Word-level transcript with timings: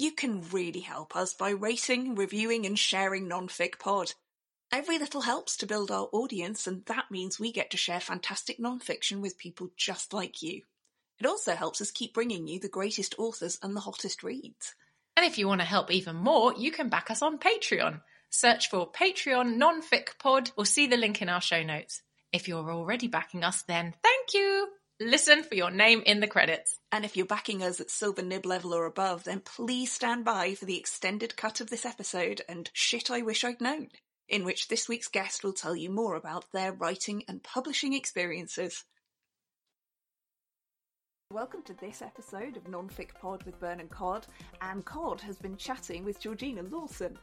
You 0.00 0.12
can 0.12 0.40
really 0.50 0.80
help 0.80 1.14
us 1.14 1.34
by 1.34 1.50
rating, 1.50 2.14
reviewing, 2.14 2.64
and 2.64 2.78
sharing 2.78 3.28
Nonfic 3.28 3.78
Pod. 3.78 4.14
Every 4.72 4.98
little 4.98 5.20
helps 5.20 5.58
to 5.58 5.66
build 5.66 5.90
our 5.90 6.08
audience, 6.10 6.66
and 6.66 6.86
that 6.86 7.10
means 7.10 7.38
we 7.38 7.52
get 7.52 7.70
to 7.72 7.76
share 7.76 8.00
fantastic 8.00 8.58
nonfiction 8.58 9.20
with 9.20 9.36
people 9.36 9.68
just 9.76 10.14
like 10.14 10.40
you. 10.40 10.62
It 11.18 11.26
also 11.26 11.54
helps 11.54 11.82
us 11.82 11.90
keep 11.90 12.14
bringing 12.14 12.46
you 12.46 12.58
the 12.58 12.66
greatest 12.66 13.14
authors 13.18 13.58
and 13.62 13.76
the 13.76 13.80
hottest 13.80 14.22
reads. 14.22 14.74
And 15.18 15.26
if 15.26 15.36
you 15.36 15.46
want 15.46 15.60
to 15.60 15.66
help 15.66 15.90
even 15.90 16.16
more, 16.16 16.54
you 16.54 16.72
can 16.72 16.88
back 16.88 17.10
us 17.10 17.20
on 17.20 17.38
Patreon. 17.38 18.00
Search 18.30 18.70
for 18.70 18.90
Patreon 18.90 19.58
Nonfic 19.58 20.18
Pod 20.18 20.50
or 20.56 20.64
see 20.64 20.86
the 20.86 20.96
link 20.96 21.20
in 21.20 21.28
our 21.28 21.42
show 21.42 21.62
notes. 21.62 22.00
If 22.32 22.48
you're 22.48 22.72
already 22.72 23.08
backing 23.08 23.44
us, 23.44 23.64
then 23.64 23.92
thank 24.02 24.32
you. 24.32 24.79
Listen 25.02 25.42
for 25.42 25.54
your 25.54 25.70
name 25.70 26.02
in 26.04 26.20
the 26.20 26.26
credits. 26.26 26.78
And 26.92 27.06
if 27.06 27.16
you're 27.16 27.24
backing 27.24 27.62
us 27.62 27.80
at 27.80 27.90
Silver 27.90 28.20
Nib 28.20 28.44
level 28.44 28.74
or 28.74 28.84
above, 28.84 29.24
then 29.24 29.40
please 29.40 29.90
stand 29.90 30.26
by 30.26 30.54
for 30.54 30.66
the 30.66 30.76
extended 30.76 31.38
cut 31.38 31.62
of 31.62 31.70
this 31.70 31.86
episode 31.86 32.42
and 32.46 32.68
Shit 32.74 33.10
I 33.10 33.22
Wish 33.22 33.42
I'd 33.42 33.62
Known, 33.62 33.88
in 34.28 34.44
which 34.44 34.68
this 34.68 34.90
week's 34.90 35.08
guest 35.08 35.42
will 35.42 35.54
tell 35.54 35.74
you 35.74 35.88
more 35.88 36.16
about 36.16 36.52
their 36.52 36.74
writing 36.74 37.24
and 37.28 37.42
publishing 37.42 37.94
experiences. 37.94 38.84
Welcome 41.32 41.62
to 41.62 41.74
this 41.74 42.02
episode 42.02 42.58
of 42.58 42.64
Nonfic 42.64 43.14
Pod 43.22 43.42
with 43.44 43.58
Byrne 43.58 43.80
and 43.80 43.88
Codd, 43.88 44.26
and 44.60 44.84
Codd 44.84 45.22
has 45.22 45.38
been 45.38 45.56
chatting 45.56 46.04
with 46.04 46.20
Georgina 46.20 46.62
Lawton. 46.64 47.18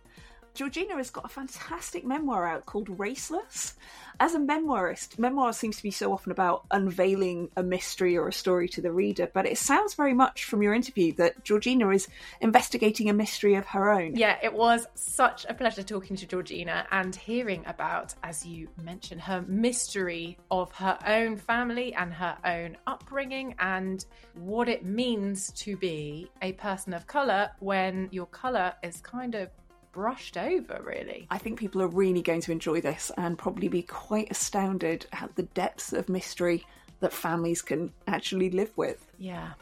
Georgina 0.58 0.96
has 0.96 1.12
got 1.12 1.24
a 1.24 1.28
fantastic 1.28 2.04
memoir 2.04 2.48
out 2.48 2.66
called 2.66 2.88
Raceless. 2.98 3.76
As 4.20 4.34
a 4.34 4.40
memoirist, 4.40 5.20
memoir 5.20 5.54
seems 5.54 5.78
to 5.78 5.84
be 5.84 5.92
so 5.92 6.12
often 6.12 6.32
about 6.32 6.66
unveiling 6.72 7.52
a 7.56 7.62
mystery 7.62 8.18
or 8.18 8.28
a 8.28 8.34
story 8.34 8.68
to 8.70 8.82
the 8.82 8.92
reader, 8.92 9.30
but 9.32 9.46
it 9.46 9.60
sounds 9.60 9.94
very 9.94 10.16
much 10.16 10.46
from 10.46 10.64
your 10.64 10.74
interview 10.74 11.14
that 11.18 11.44
Georgina 11.44 11.90
is 11.90 12.08
investigating 12.42 13.08
a 13.08 13.14
mystery 13.14 13.54
of 13.54 13.68
her 13.68 13.92
own. 13.92 14.16
Yeah, 14.16 14.40
it 14.42 14.52
was 14.52 14.88
such 14.96 15.46
a 15.48 15.54
pleasure 15.54 15.84
talking 15.84 16.18
to 16.18 16.26
Georgina 16.26 16.88
and 16.90 17.16
hearing 17.16 17.64
about, 17.68 18.16
as 18.24 18.44
you 18.44 18.68
mentioned, 18.82 19.22
her 19.22 19.46
mystery 19.48 20.40
of 20.50 20.72
her 20.72 20.98
own 21.06 21.38
family 21.38 21.94
and 21.94 22.12
her 22.12 22.36
own 22.44 22.78
upbringing 22.88 23.54
and 23.60 24.04
what 24.34 24.70
it 24.70 24.84
means 24.84 25.52
to 25.52 25.78
be 25.78 26.32
a 26.42 26.54
person 26.54 26.96
of 26.96 27.06
colour 27.06 27.52
when 27.60 28.10
your 28.10 28.26
colour 28.26 28.74
is 28.82 29.00
kind 29.02 29.36
of 29.36 29.52
brushed 29.98 30.38
over, 30.38 30.80
really. 30.84 31.26
I 31.32 31.40
think 31.40 31.58
people 31.58 31.82
are 31.82 31.88
really 31.88 32.22
going 32.22 32.42
to 32.42 32.52
enjoy 32.52 32.82
this 32.82 33.12
and 33.18 33.36
probably 33.36 33.68
be 33.68 33.82
quite 33.82 34.30
astounded 34.30 35.08
at 35.12 35.36
the 35.36 35.42
depths 35.42 35.92
of 35.92 36.08
mystery 36.08 36.64
that 37.00 37.12
families 37.12 37.64
can 37.64 37.92
actually 38.06 38.52
live 38.52 38.72
with. 38.76 39.04
Yeah. 39.18 39.54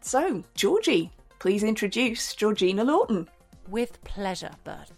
So, 0.00 0.42
Georgie, 0.54 1.12
please 1.38 1.62
introduce 1.62 2.34
Georgina 2.34 2.82
Lawton. 2.82 3.28
With 3.68 4.02
pleasure, 4.04 4.52
Bert. 4.64 4.90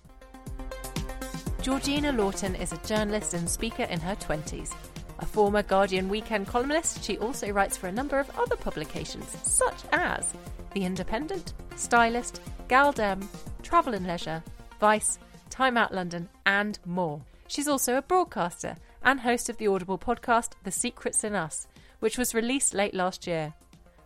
Georgina 1.62 2.12
Lawton 2.12 2.54
is 2.54 2.72
a 2.72 2.78
journalist 2.86 3.34
and 3.34 3.50
speaker 3.50 3.82
in 3.82 3.98
her 3.98 4.14
20s. 4.14 4.72
A 5.18 5.26
former 5.26 5.64
Guardian 5.64 6.08
weekend 6.08 6.46
columnist, 6.46 7.02
she 7.02 7.18
also 7.18 7.50
writes 7.50 7.76
for 7.76 7.88
a 7.88 7.92
number 7.92 8.20
of 8.20 8.30
other 8.38 8.54
publications, 8.54 9.36
such 9.42 9.82
as 9.90 10.32
The 10.74 10.84
Independent, 10.84 11.54
Stylist, 11.74 12.40
Gal 12.68 12.92
Dem, 12.92 13.28
Travel 13.64 13.94
and 13.94 14.06
Leisure, 14.06 14.44
Vice, 14.80 15.18
Time 15.50 15.76
Out 15.76 15.92
London, 15.92 16.30
and 16.46 16.78
more. 16.86 17.20
She's 17.46 17.68
also 17.68 17.96
a 17.96 18.02
broadcaster 18.02 18.76
and 19.02 19.20
host 19.20 19.50
of 19.50 19.58
the 19.58 19.68
Audible 19.68 19.98
podcast 19.98 20.52
The 20.64 20.70
Secrets 20.70 21.22
in 21.22 21.34
Us, 21.34 21.66
which 21.98 22.16
was 22.16 22.34
released 22.34 22.72
late 22.72 22.94
last 22.94 23.26
year. 23.26 23.52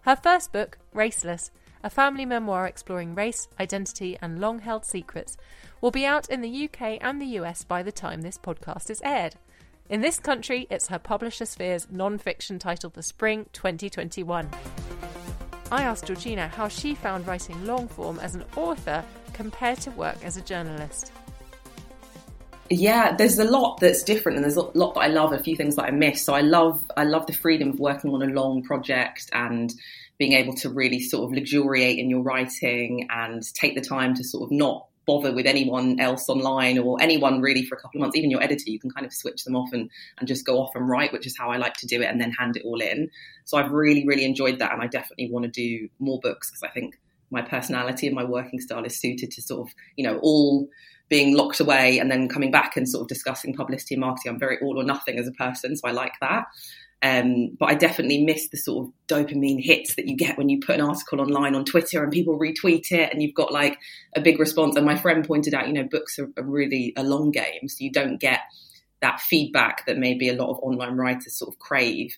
Her 0.01 0.17
first 0.17 0.53
book, 0.53 0.79
Raceless, 0.93 1.51
a 1.85 1.91
family 1.91 2.27
memoir 2.27 2.67
exploring 2.67 3.15
race, 3.15 3.47
identity, 3.61 4.19
and 4.21 4.41
long 4.41 4.59
held 4.59 4.85
secrets, 4.85 5.37
will 5.81 5.93
be 5.93 6.05
out 6.05 6.29
in 6.29 6.41
the 6.41 6.65
UK 6.65 6.99
and 7.01 7.23
the 7.23 7.39
US 7.39 7.63
by 7.63 7.85
the 7.85 7.93
time 7.93 8.23
this 8.23 8.39
podcast 8.39 8.91
is 8.91 9.01
aired. 9.05 9.37
In 9.89 10.01
this 10.01 10.19
country, 10.19 10.67
it's 10.71 10.89
her 10.89 10.99
publisher 10.99 11.45
Sphere's 11.45 11.87
non 11.89 12.19
fiction 12.19 12.59
title 12.59 12.91
for 12.91 13.03
spring 13.03 13.47
2021. 13.53 14.51
I 15.71 15.83
asked 15.83 16.07
Georgina 16.07 16.49
how 16.49 16.67
she 16.67 16.97
found 16.97 17.29
writing 17.29 17.65
long 17.65 17.87
form 17.87 18.19
as 18.19 18.35
an 18.35 18.45
author 18.57 19.05
compared 19.35 19.79
to 19.81 19.91
work 19.91 20.17
as 20.25 20.37
a 20.37 20.41
journalist. 20.41 21.13
Yeah, 22.71 23.15
there's 23.15 23.39
a 23.39 23.45
lot 23.45 23.81
that's 23.81 24.03
different, 24.03 24.37
and 24.37 24.45
there's 24.45 24.57
a 24.57 24.63
lot 24.63 24.95
that 24.95 25.01
I 25.01 25.09
love. 25.09 25.33
A 25.33 25.39
few 25.39 25.55
things 25.55 25.77
that 25.77 25.85
I 25.85 25.91
miss. 25.91 26.25
So 26.25 26.33
I 26.33 26.41
love, 26.41 26.83
I 26.97 27.05
love 27.05 27.27
the 27.27 27.35
freedom 27.35 27.69
of 27.69 27.79
working 27.79 28.11
on 28.11 28.23
a 28.23 28.27
long 28.27 28.63
project 28.63 29.29
and 29.33 29.71
being 30.17 30.33
able 30.33 30.55
to 30.55 30.71
really 30.71 31.01
sort 31.01 31.25
of 31.25 31.37
luxuriate 31.37 31.99
in 31.99 32.09
your 32.09 32.23
writing 32.23 33.09
and 33.11 33.43
take 33.55 33.75
the 33.75 33.83
time 33.83 34.15
to 34.15 34.25
sort 34.25 34.45
of 34.45 34.51
not 34.51 34.87
bother 35.07 35.35
with 35.35 35.45
anyone 35.45 36.01
else 36.01 36.31
online 36.31 36.79
or 36.79 36.97
anyone 37.03 37.43
really 37.43 37.63
for 37.63 37.75
a 37.75 37.79
couple 37.79 37.99
of 37.99 38.01
months. 38.01 38.17
Even 38.17 38.31
your 38.31 38.43
editor, 38.43 38.65
you 38.71 38.81
can 38.81 38.91
kind 38.91 39.05
of 39.05 39.13
switch 39.13 39.45
them 39.45 39.55
off 39.55 39.71
and, 39.73 39.91
and 40.19 40.27
just 40.27 40.47
go 40.47 40.59
off 40.59 40.71
and 40.75 40.89
write, 40.89 41.13
which 41.13 41.27
is 41.27 41.37
how 41.37 41.51
I 41.51 41.59
like 41.59 41.75
to 41.75 41.87
do 41.87 42.01
it, 42.01 42.07
and 42.07 42.19
then 42.19 42.31
hand 42.31 42.57
it 42.57 42.63
all 42.65 42.81
in. 42.81 43.11
So 43.45 43.59
I've 43.59 43.73
really, 43.73 44.07
really 44.07 44.25
enjoyed 44.25 44.61
that, 44.61 44.73
and 44.73 44.81
I 44.81 44.87
definitely 44.87 45.31
want 45.31 45.45
to 45.45 45.51
do 45.51 45.91
more 45.99 46.19
books 46.21 46.51
because 46.51 46.63
I 46.63 46.73
think 46.73 46.99
my 47.31 47.43
personality 47.43 48.07
and 48.07 48.15
my 48.15 48.25
working 48.25 48.61
style 48.61 48.85
is 48.85 48.99
suited 48.99 49.31
to 49.33 49.43
sort 49.43 49.69
of, 49.69 49.75
you 49.97 50.05
know, 50.05 50.19
all 50.23 50.69
being 51.09 51.37
locked 51.37 51.61
away 51.61 51.99
and 51.99 52.11
then 52.11 52.29
coming 52.29 52.51
back 52.51 52.77
and 52.77 52.89
sort 52.89 53.03
of 53.03 53.09
discussing 53.09 53.55
publicity 53.55 53.95
and 53.95 54.01
marketing. 54.01 54.33
I'm 54.33 54.39
very 54.39 54.59
all 54.61 54.81
or 54.81 54.85
nothing 54.85 55.19
as 55.19 55.29
a 55.29 55.33
person, 55.33 55.77
so 55.77 55.87
I 55.89 55.93
like 55.93 56.15
that. 56.21 56.45
Um, 57.03 57.51
but 57.59 57.67
I 57.67 57.75
definitely 57.75 58.25
miss 58.25 58.49
the 58.49 58.57
sort 58.57 58.87
of 58.87 58.93
dopamine 59.09 59.63
hits 59.63 59.97
that 59.97 60.09
you 60.09 60.17
get 60.17 60.39
when 60.39 60.49
you 60.49 60.61
put 60.61 60.77
an 60.77 60.81
article 60.81 61.21
online 61.21 61.55
on 61.55 61.67
Twitter 61.67 62.03
and 62.03 62.11
people 62.11 62.39
retweet 62.39 62.91
it 62.93 63.13
and 63.13 63.23
you've 63.23 63.35
got 63.35 63.53
like 63.53 63.79
a 64.17 64.23
big 64.23 64.41
response. 64.41 64.77
And 64.77 64.87
my 64.87 64.97
friend 64.97 65.27
pointed 65.27 65.53
out, 65.53 65.67
you 65.67 65.75
know, 65.75 65.85
books 65.85 66.19
are, 66.19 66.31
are 66.39 66.45
really 66.45 66.95
a 66.97 67.03
long 67.03 67.31
game, 67.31 67.69
so 67.69 67.77
you 67.85 67.93
don't 67.93 68.19
get 68.19 68.41
that 69.03 69.21
feedback 69.21 69.85
that 69.85 69.99
maybe 69.99 70.31
a 70.31 70.35
lot 70.35 70.49
of 70.49 70.59
online 70.61 70.97
writers 70.97 71.37
sort 71.37 71.53
of 71.53 71.59
crave. 71.59 72.17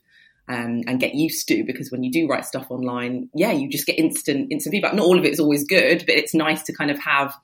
Um, 0.48 0.82
and 0.86 1.00
get 1.00 1.16
used 1.16 1.48
to 1.48 1.64
because 1.64 1.90
when 1.90 2.04
you 2.04 2.12
do 2.12 2.28
write 2.28 2.44
stuff 2.44 2.68
online, 2.70 3.28
yeah, 3.34 3.50
you 3.50 3.68
just 3.68 3.84
get 3.84 3.98
instant 3.98 4.52
instant 4.52 4.72
feedback. 4.72 4.94
Not 4.94 5.04
all 5.04 5.18
of 5.18 5.24
it 5.24 5.32
is 5.32 5.40
always 5.40 5.64
good, 5.64 6.04
but 6.06 6.14
it's 6.14 6.34
nice 6.34 6.62
to 6.64 6.72
kind 6.72 6.88
of 6.88 7.00
have 7.00 7.34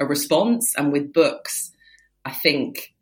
a 0.00 0.04
response. 0.04 0.74
And 0.76 0.92
with 0.92 1.12
books, 1.12 1.70
I 2.24 2.32
think 2.32 2.94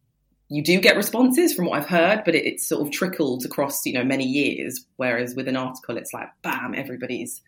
you 0.49 0.62
do 0.62 0.81
get 0.81 0.97
responses 0.97 1.53
from 1.53 1.67
what 1.67 1.78
I've 1.78 1.89
heard, 1.89 2.22
but 2.25 2.34
it, 2.34 2.47
it's 2.47 2.69
sort 2.69 2.87
of 2.87 2.93
trickled 2.93 3.44
across, 3.44 3.84
you 3.84 3.93
know, 3.93 4.05
many 4.05 4.25
years. 4.25 4.84
Whereas 4.97 5.34
with 5.34 5.49
an 5.49 5.56
article, 5.56 5.97
it's 5.97 6.12
like, 6.12 6.28
bam, 6.43 6.75
everybody's 6.75 7.43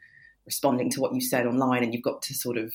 responding 0.47 0.91
to 0.91 1.01
what 1.01 1.15
you 1.15 1.21
said 1.21 1.47
online, 1.47 1.85
and 1.85 1.95
you've 1.95 2.03
got 2.03 2.23
to 2.23 2.35
sort 2.35 2.57
of 2.57 2.73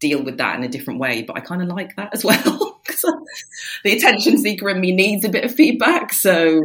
deal 0.00 0.22
with 0.22 0.38
that 0.38 0.56
in 0.56 0.64
a 0.64 0.68
different 0.68 1.00
way. 1.00 1.22
But 1.22 1.36
I 1.36 1.40
kind 1.40 1.62
of 1.62 1.68
like 1.68 1.96
that 1.96 2.10
as 2.12 2.24
well. 2.24 2.80
the 3.84 3.96
attention 3.96 4.38
seeker 4.38 4.68
in 4.68 4.80
me 4.80 4.92
needs 4.92 5.24
a 5.24 5.30
bit 5.30 5.44
of 5.44 5.54
feedback. 5.54 6.12
So, 6.12 6.60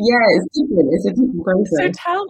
yeah, 0.00 0.26
it's 0.36 0.58
different. 0.58 0.88
It's 0.92 1.06
a 1.06 1.10
different 1.10 1.44
process. 1.44 1.78
So 1.78 1.90
tell 1.92 2.26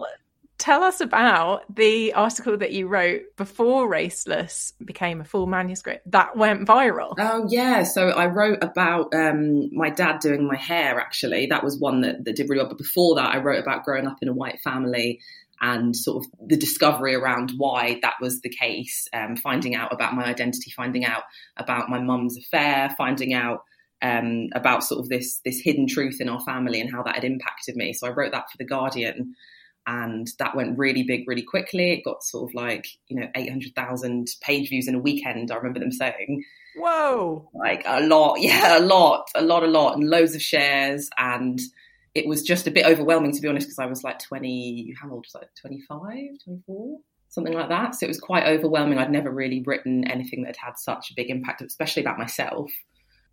tell 0.61 0.83
us 0.83 1.01
about 1.01 1.63
the 1.75 2.13
article 2.13 2.55
that 2.55 2.71
you 2.71 2.87
wrote 2.87 3.23
before 3.35 3.89
Raceless 3.89 4.73
became 4.85 5.19
a 5.19 5.23
full 5.25 5.47
manuscript 5.47 6.09
that 6.11 6.37
went 6.37 6.67
viral. 6.67 7.15
Oh 7.17 7.47
yeah, 7.49 7.83
so 7.83 8.09
I 8.09 8.27
wrote 8.27 8.63
about 8.63 9.13
um, 9.15 9.73
my 9.73 9.89
dad 9.89 10.19
doing 10.19 10.47
my 10.47 10.57
hair. 10.57 10.99
Actually, 10.99 11.47
that 11.47 11.63
was 11.63 11.79
one 11.79 12.01
that, 12.01 12.23
that 12.25 12.35
did 12.35 12.47
really 12.47 12.61
well. 12.61 12.69
But 12.69 12.77
before 12.77 13.15
that, 13.15 13.33
I 13.33 13.39
wrote 13.39 13.59
about 13.61 13.83
growing 13.83 14.05
up 14.05 14.17
in 14.21 14.27
a 14.27 14.33
white 14.33 14.59
family 14.59 15.19
and 15.61 15.95
sort 15.95 16.23
of 16.23 16.31
the 16.47 16.57
discovery 16.57 17.15
around 17.15 17.53
why 17.57 17.99
that 18.01 18.15
was 18.19 18.41
the 18.41 18.49
case, 18.49 19.07
um, 19.13 19.35
finding 19.35 19.75
out 19.75 19.93
about 19.93 20.13
my 20.13 20.25
identity, 20.25 20.71
finding 20.71 21.05
out 21.05 21.23
about 21.57 21.89
my 21.89 21.99
mum's 21.99 22.37
affair, 22.37 22.93
finding 22.97 23.33
out 23.33 23.63
um, 24.01 24.49
about 24.53 24.83
sort 24.83 24.99
of 24.99 25.09
this 25.09 25.39
this 25.45 25.59
hidden 25.59 25.87
truth 25.87 26.17
in 26.19 26.29
our 26.29 26.41
family 26.41 26.81
and 26.81 26.91
how 26.91 27.03
that 27.03 27.15
had 27.15 27.23
impacted 27.23 27.75
me. 27.75 27.93
So 27.93 28.07
I 28.07 28.11
wrote 28.11 28.31
that 28.31 28.49
for 28.51 28.57
the 28.57 28.65
Guardian 28.65 29.35
and 29.87 30.27
that 30.39 30.55
went 30.55 30.77
really 30.77 31.03
big 31.03 31.27
really 31.27 31.41
quickly. 31.41 31.91
It 31.91 32.03
got 32.03 32.23
sort 32.23 32.49
of 32.49 32.53
like 32.53 32.87
you 33.07 33.19
know 33.19 33.27
eight 33.35 33.49
hundred 33.49 33.75
thousand 33.75 34.27
page 34.41 34.69
views 34.69 34.87
in 34.87 34.95
a 34.95 34.99
weekend. 34.99 35.51
I 35.51 35.55
remember 35.55 35.79
them 35.79 35.91
saying, 35.91 36.43
"Whoa!" 36.75 37.49
Like 37.53 37.83
a 37.85 38.01
lot, 38.01 38.35
yeah, 38.39 38.77
a 38.77 38.81
lot, 38.81 39.27
a 39.35 39.41
lot, 39.41 39.63
a 39.63 39.67
lot, 39.67 39.95
and 39.97 40.09
loads 40.09 40.35
of 40.35 40.41
shares. 40.41 41.09
And 41.17 41.59
it 42.13 42.27
was 42.27 42.43
just 42.43 42.67
a 42.67 42.71
bit 42.71 42.85
overwhelming 42.85 43.31
to 43.33 43.41
be 43.41 43.47
honest, 43.47 43.67
because 43.67 43.79
I 43.79 43.87
was 43.87 44.03
like 44.03 44.19
twenty. 44.19 44.93
How 45.01 45.09
old 45.11 45.25
was 45.25 45.41
I? 45.41 45.47
25, 45.61 46.09
24? 46.43 46.97
something 47.29 47.53
like 47.53 47.69
that. 47.69 47.95
So 47.95 48.05
it 48.05 48.09
was 48.09 48.19
quite 48.19 48.45
overwhelming. 48.45 48.97
I'd 48.97 49.09
never 49.09 49.31
really 49.31 49.63
written 49.65 50.05
anything 50.05 50.43
that 50.43 50.57
had 50.57 50.67
had 50.71 50.77
such 50.77 51.11
a 51.11 51.13
big 51.15 51.29
impact, 51.29 51.61
especially 51.61 52.03
about 52.03 52.19
myself. 52.19 52.69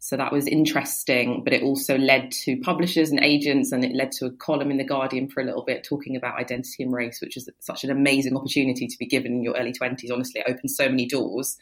So 0.00 0.16
that 0.16 0.32
was 0.32 0.46
interesting, 0.46 1.42
but 1.42 1.52
it 1.52 1.62
also 1.62 1.98
led 1.98 2.30
to 2.44 2.56
publishers 2.58 3.10
and 3.10 3.18
agents, 3.20 3.72
and 3.72 3.84
it 3.84 3.94
led 3.94 4.12
to 4.12 4.26
a 4.26 4.30
column 4.30 4.70
in 4.70 4.76
The 4.76 4.84
Guardian 4.84 5.28
for 5.28 5.40
a 5.40 5.44
little 5.44 5.64
bit 5.64 5.82
talking 5.82 6.14
about 6.14 6.38
identity 6.38 6.84
and 6.84 6.92
race, 6.92 7.20
which 7.20 7.36
is 7.36 7.48
such 7.58 7.82
an 7.82 7.90
amazing 7.90 8.36
opportunity 8.36 8.86
to 8.86 8.98
be 8.98 9.06
given 9.06 9.32
in 9.32 9.42
your 9.42 9.56
early 9.56 9.72
20s. 9.72 10.12
Honestly, 10.12 10.40
it 10.40 10.50
opened 10.50 10.70
so 10.70 10.88
many 10.88 11.06
doors. 11.06 11.56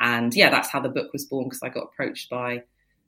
And 0.00 0.34
yeah, 0.34 0.50
that's 0.50 0.70
how 0.70 0.80
the 0.80 0.88
book 0.88 1.12
was 1.12 1.26
born 1.26 1.44
because 1.44 1.62
I 1.62 1.68
got 1.68 1.84
approached 1.84 2.30
by. 2.30 2.62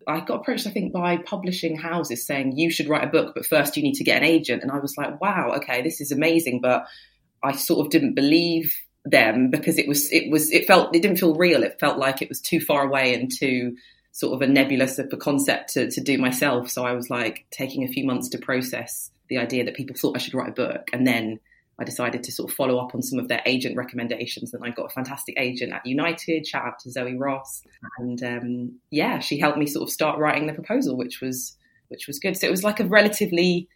I 0.07 0.21
got 0.21 0.41
approached, 0.41 0.67
I 0.67 0.71
think, 0.71 0.93
by 0.93 1.17
publishing 1.17 1.77
houses 1.77 2.27
saying 2.27 2.57
you 2.57 2.71
should 2.71 2.89
write 2.89 3.03
a 3.03 3.11
book, 3.11 3.35
but 3.35 3.47
first 3.47 3.77
you 3.77 3.83
need 3.83 3.95
to 3.95 4.05
get 4.05 4.19
an 4.19 4.29
agent. 4.29 4.63
And 4.63 4.71
I 4.71 4.79
was 4.79 4.97
like, 4.97 5.21
wow, 5.21 5.55
okay, 5.57 5.83
this 5.83 6.01
is 6.01 6.13
amazing. 6.13 6.61
But 6.61 6.87
I 7.43 7.53
sort 7.53 7.85
of 7.85 7.91
didn't 7.91 8.15
believe 8.15 8.77
them 9.07 9.51
because 9.51 9.79
it 9.79 9.89
was 9.89 10.13
it 10.13 10.31
was 10.31 10.51
it 10.53 10.67
felt 10.67 10.95
it 10.95 11.01
didn't 11.01 11.17
feel 11.17 11.35
real. 11.35 11.63
It 11.63 11.81
felt 11.81 11.99
like 11.99 12.21
it 12.21 12.29
was 12.29 12.41
too 12.41 12.61
far 12.61 12.85
away 12.87 13.15
and 13.15 13.31
too 13.35 13.77
sort 14.17 14.33
of 14.33 14.41
a 14.41 14.51
nebulous 14.51 14.99
of 14.99 15.13
a 15.13 15.17
concept 15.19 15.75
to, 15.75 15.91
to 15.91 16.01
do 16.01 16.17
myself. 16.17 16.71
So 16.71 16.87
I 16.87 16.95
was 16.95 17.11
like 17.11 17.45
taking 17.51 17.85
a 17.85 17.87
few 17.87 18.03
months 18.07 18.31
to 18.31 18.39
process 18.39 19.11
the 19.29 19.37
idea 19.37 19.63
that 19.63 19.77
people 19.77 19.95
thought 19.95 20.17
I 20.17 20.19
should 20.19 20.33
write 20.33 20.49
a 20.49 20.53
book, 20.53 20.89
and 20.95 21.07
then 21.07 21.39
I 21.79 21.85
decided 21.85 22.23
to 22.23 22.33
sort 22.33 22.51
of 22.51 22.57
follow 22.57 22.79
up 22.79 22.95
on 22.95 23.03
some 23.03 23.19
of 23.19 23.29
their 23.29 23.43
agent 23.45 23.77
recommendations, 23.77 24.55
and 24.55 24.65
I 24.65 24.71
got 24.71 24.87
a 24.87 24.89
fantastic 24.89 25.39
agent 25.39 25.75
at 25.75 25.85
United. 25.85 26.47
Shout 26.47 26.65
out 26.65 26.79
to 26.79 26.91
Zoe 26.91 27.15
Ross, 27.15 27.63
and 27.99 28.23
um, 28.23 28.79
yeah, 28.91 29.19
she 29.19 29.39
helped 29.39 29.59
me 29.59 29.67
sort 29.67 29.83
of 29.83 29.93
start 29.93 30.19
writing 30.19 30.47
the 30.47 30.55
proposal, 30.55 30.97
which 30.97 31.21
was 31.21 31.55
which 31.89 32.07
was 32.07 32.19
good. 32.19 32.39
So 32.39 32.47
it 32.47 32.51
was 32.51 32.65
like 32.65 32.81
a 32.81 32.87
relatively 32.87 33.69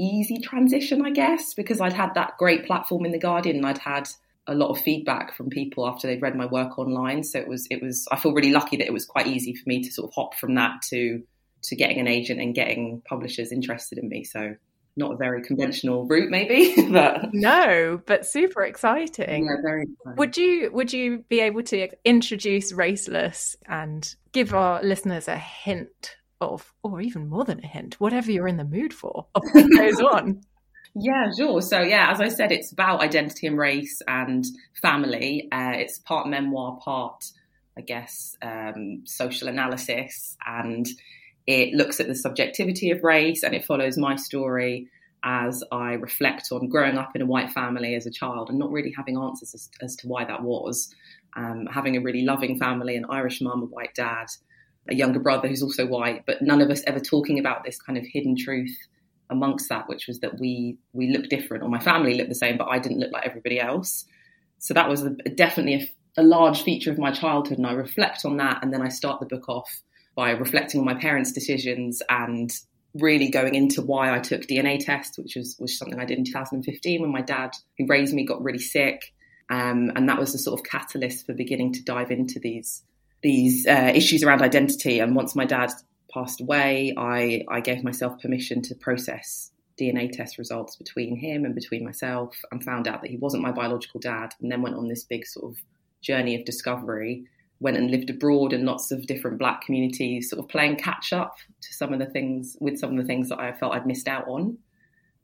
easy 0.00 0.38
transition, 0.38 1.04
I 1.04 1.10
guess, 1.10 1.52
because 1.52 1.82
I'd 1.82 1.92
had 1.92 2.14
that 2.14 2.38
great 2.38 2.64
platform 2.66 3.04
in 3.04 3.12
the 3.12 3.18
Guardian, 3.18 3.62
I'd 3.62 3.76
had 3.76 4.08
a 4.46 4.54
lot 4.54 4.70
of 4.70 4.78
feedback 4.80 5.36
from 5.36 5.48
people 5.48 5.86
after 5.86 6.06
they'd 6.06 6.22
read 6.22 6.34
my 6.34 6.46
work 6.46 6.78
online. 6.78 7.22
So 7.22 7.38
it 7.38 7.48
was 7.48 7.66
it 7.70 7.82
was 7.82 8.06
I 8.10 8.16
feel 8.16 8.32
really 8.32 8.52
lucky 8.52 8.76
that 8.76 8.86
it 8.86 8.92
was 8.92 9.04
quite 9.04 9.26
easy 9.26 9.54
for 9.54 9.68
me 9.68 9.82
to 9.82 9.92
sort 9.92 10.08
of 10.08 10.14
hop 10.14 10.34
from 10.34 10.54
that 10.56 10.82
to 10.90 11.22
to 11.64 11.76
getting 11.76 12.00
an 12.00 12.08
agent 12.08 12.40
and 12.40 12.54
getting 12.54 13.02
publishers 13.08 13.52
interested 13.52 13.98
in 13.98 14.08
me. 14.08 14.24
So 14.24 14.56
not 14.96 15.12
a 15.12 15.16
very 15.16 15.42
conventional 15.42 16.06
route 16.06 16.30
maybe 16.30 16.74
but 16.90 17.32
no 17.32 18.00
but 18.06 18.26
super 18.26 18.62
exciting 18.62 19.46
yeah 19.46 19.56
very 19.62 19.84
exciting. 19.84 20.16
would 20.16 20.36
you 20.36 20.70
would 20.70 20.92
you 20.92 21.24
be 21.28 21.40
able 21.40 21.62
to 21.62 21.88
introduce 22.04 22.72
raceless 22.72 23.56
and 23.66 24.14
give 24.32 24.52
our 24.52 24.82
listeners 24.82 25.28
a 25.28 25.38
hint 25.38 26.16
of 26.42 26.74
or 26.82 27.00
even 27.00 27.28
more 27.28 27.44
than 27.44 27.58
a 27.60 27.66
hint 27.66 27.98
whatever 28.00 28.30
you're 28.30 28.48
in 28.48 28.56
the 28.56 28.64
mood 28.64 28.92
for 28.92 29.26
of 29.34 29.42
what 29.52 29.70
goes 29.70 30.00
on 30.12 30.42
yeah 30.94 31.30
sure. 31.36 31.62
So 31.62 31.80
yeah 31.80 32.10
as 32.10 32.20
i 32.20 32.28
said 32.28 32.52
it's 32.52 32.72
about 32.72 33.00
identity 33.00 33.46
and 33.46 33.58
race 33.58 34.00
and 34.06 34.44
family. 34.80 35.48
Uh, 35.52 35.72
it's 35.74 35.98
part 35.98 36.28
memoir 36.28 36.78
part 36.82 37.24
i 37.76 37.80
guess 37.80 38.36
um, 38.42 39.02
social 39.04 39.48
analysis. 39.48 40.36
And 40.46 40.86
it 41.46 41.74
looks 41.74 42.00
at 42.00 42.06
the 42.06 42.14
subjectivity 42.14 42.90
of 42.90 43.02
race 43.02 43.42
and 43.42 43.54
it 43.54 43.64
follows 43.64 43.98
my 43.98 44.16
story 44.16 44.88
as 45.24 45.62
I 45.70 45.92
reflect 45.94 46.48
on 46.50 46.68
growing 46.68 46.98
up 46.98 47.14
in 47.14 47.22
a 47.22 47.26
white 47.26 47.50
family 47.50 47.94
as 47.94 48.06
a 48.06 48.10
child 48.10 48.50
and 48.50 48.58
not 48.58 48.72
really 48.72 48.92
having 48.96 49.16
answers 49.16 49.54
as, 49.54 49.70
as 49.80 49.96
to 49.96 50.08
why 50.08 50.24
that 50.24 50.42
was. 50.42 50.94
Um, 51.34 51.66
having 51.66 51.96
a 51.96 52.00
really 52.00 52.22
loving 52.22 52.58
family, 52.58 52.96
an 52.96 53.06
Irish 53.08 53.40
mum, 53.40 53.62
a 53.62 53.66
white 53.66 53.94
dad, 53.94 54.26
a 54.88 54.94
younger 54.94 55.20
brother 55.20 55.48
who's 55.48 55.62
also 55.62 55.86
white, 55.86 56.26
but 56.26 56.42
none 56.42 56.60
of 56.60 56.70
us 56.70 56.82
ever 56.86 57.00
talking 57.00 57.38
about 57.38 57.64
this 57.64 57.80
kind 57.80 57.96
of 57.96 58.04
hidden 58.04 58.36
truth 58.36 58.76
amongst 59.30 59.68
that, 59.68 59.88
which 59.88 60.06
was 60.06 60.20
that 60.20 60.38
we 60.38 60.78
we 60.92 61.10
looked 61.10 61.30
different, 61.30 61.62
or 61.62 61.68
my 61.68 61.80
family 61.80 62.14
looked 62.14 62.28
the 62.28 62.34
same, 62.34 62.56
but 62.56 62.68
I 62.68 62.78
didn't 62.78 63.00
look 63.00 63.12
like 63.12 63.26
everybody 63.26 63.60
else. 63.60 64.04
So 64.58 64.74
that 64.74 64.88
was 64.88 65.02
a, 65.02 65.10
definitely 65.10 65.74
a, 66.16 66.20
a 66.20 66.22
large 66.22 66.62
feature 66.62 66.90
of 66.90 66.98
my 66.98 67.10
childhood, 67.10 67.58
and 67.58 67.66
I 67.66 67.72
reflect 67.72 68.24
on 68.24 68.36
that, 68.38 68.62
and 68.62 68.72
then 68.72 68.82
I 68.82 68.88
start 68.88 69.20
the 69.20 69.26
book 69.26 69.48
off 69.48 69.82
by 70.14 70.30
reflecting 70.30 70.80
on 70.80 70.86
my 70.86 70.94
parents' 70.94 71.32
decisions 71.32 72.02
and 72.08 72.52
really 72.94 73.30
going 73.30 73.54
into 73.54 73.80
why 73.80 74.14
I 74.14 74.18
took 74.18 74.42
DNA 74.42 74.84
tests, 74.84 75.18
which 75.18 75.36
was, 75.36 75.56
was 75.58 75.78
something 75.78 75.98
I 75.98 76.04
did 76.04 76.18
in 76.18 76.24
2015 76.24 77.00
when 77.00 77.10
my 77.10 77.22
dad, 77.22 77.52
who 77.78 77.86
raised 77.86 78.14
me, 78.14 78.26
got 78.26 78.42
really 78.42 78.58
sick. 78.58 79.14
Um, 79.50 79.92
and 79.96 80.08
that 80.08 80.18
was 80.18 80.32
the 80.32 80.38
sort 80.38 80.60
of 80.60 80.64
catalyst 80.64 81.26
for 81.26 81.32
beginning 81.32 81.72
to 81.74 81.82
dive 81.82 82.10
into 82.10 82.38
these 82.38 82.82
these 83.22 83.66
uh, 83.68 83.92
issues 83.94 84.24
around 84.24 84.42
identity. 84.42 84.98
And 84.98 85.14
once 85.14 85.36
my 85.36 85.44
dad 85.44 85.70
passed 86.12 86.40
away, 86.40 86.94
I, 86.96 87.44
I 87.48 87.60
gave 87.60 87.82
myself 87.84 88.20
permission 88.20 88.62
to 88.62 88.74
process 88.74 89.50
DNA 89.80 90.10
test 90.12 90.38
results 90.38 90.76
between 90.76 91.16
him 91.16 91.44
and 91.44 91.54
between 91.54 91.84
myself 91.84 92.36
and 92.50 92.62
found 92.62 92.86
out 92.86 93.02
that 93.02 93.10
he 93.10 93.16
wasn't 93.16 93.42
my 93.42 93.52
biological 93.52 94.00
dad 94.00 94.34
and 94.40 94.52
then 94.52 94.62
went 94.62 94.76
on 94.76 94.88
this 94.88 95.04
big 95.04 95.26
sort 95.26 95.50
of 95.50 95.58
journey 96.02 96.34
of 96.34 96.44
discovery 96.44 97.24
went 97.62 97.76
and 97.76 97.90
lived 97.90 98.10
abroad 98.10 98.52
in 98.52 98.66
lots 98.66 98.90
of 98.90 99.06
different 99.06 99.38
black 99.38 99.62
communities, 99.62 100.28
sort 100.28 100.40
of 100.40 100.48
playing 100.48 100.76
catch 100.76 101.12
up 101.12 101.36
to 101.60 101.72
some 101.72 101.92
of 101.92 102.00
the 102.00 102.06
things 102.06 102.56
with 102.60 102.78
some 102.78 102.90
of 102.90 102.96
the 102.96 103.04
things 103.04 103.28
that 103.28 103.38
I 103.38 103.52
felt 103.52 103.72
I'd 103.72 103.86
missed 103.86 104.08
out 104.08 104.26
on. 104.26 104.58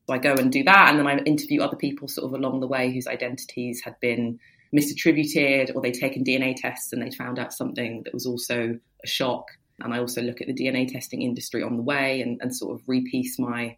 So 0.06 0.14
I 0.14 0.18
go 0.18 0.34
and 0.34 0.50
do 0.50 0.62
that, 0.62 0.88
and 0.88 0.98
then 0.98 1.06
I 1.06 1.18
interview 1.18 1.60
other 1.60 1.76
people 1.76 2.08
sort 2.08 2.32
of 2.32 2.38
along 2.38 2.60
the 2.60 2.68
way 2.68 2.92
whose 2.92 3.08
identities 3.08 3.82
had 3.84 3.98
been 4.00 4.38
misattributed 4.74 5.74
or 5.74 5.82
they'd 5.82 5.94
taken 5.94 6.24
DNA 6.24 6.54
tests 6.56 6.92
and 6.92 7.02
they'd 7.02 7.14
found 7.14 7.38
out 7.38 7.52
something 7.52 8.02
that 8.04 8.14
was 8.14 8.24
also 8.24 8.78
a 9.02 9.06
shock. 9.06 9.48
And 9.80 9.94
I 9.94 9.98
also 9.98 10.22
look 10.22 10.40
at 10.40 10.48
the 10.48 10.54
DNA 10.54 10.90
testing 10.90 11.22
industry 11.22 11.62
on 11.62 11.76
the 11.76 11.82
way 11.82 12.20
and, 12.20 12.40
and 12.42 12.54
sort 12.54 12.74
of 12.74 12.82
repiece 12.86 13.38
my 13.38 13.76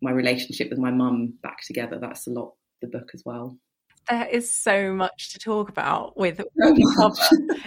my 0.00 0.10
relationship 0.10 0.68
with 0.68 0.80
my 0.80 0.90
mum 0.90 1.34
back 1.42 1.62
together. 1.64 1.98
That's 2.00 2.26
a 2.26 2.30
lot 2.30 2.54
the 2.80 2.88
book 2.88 3.10
as 3.14 3.22
well. 3.24 3.56
There 4.10 4.26
is 4.26 4.52
so 4.52 4.92
much 4.92 5.32
to 5.32 5.38
talk 5.38 5.68
about 5.68 6.16
with 6.18 6.40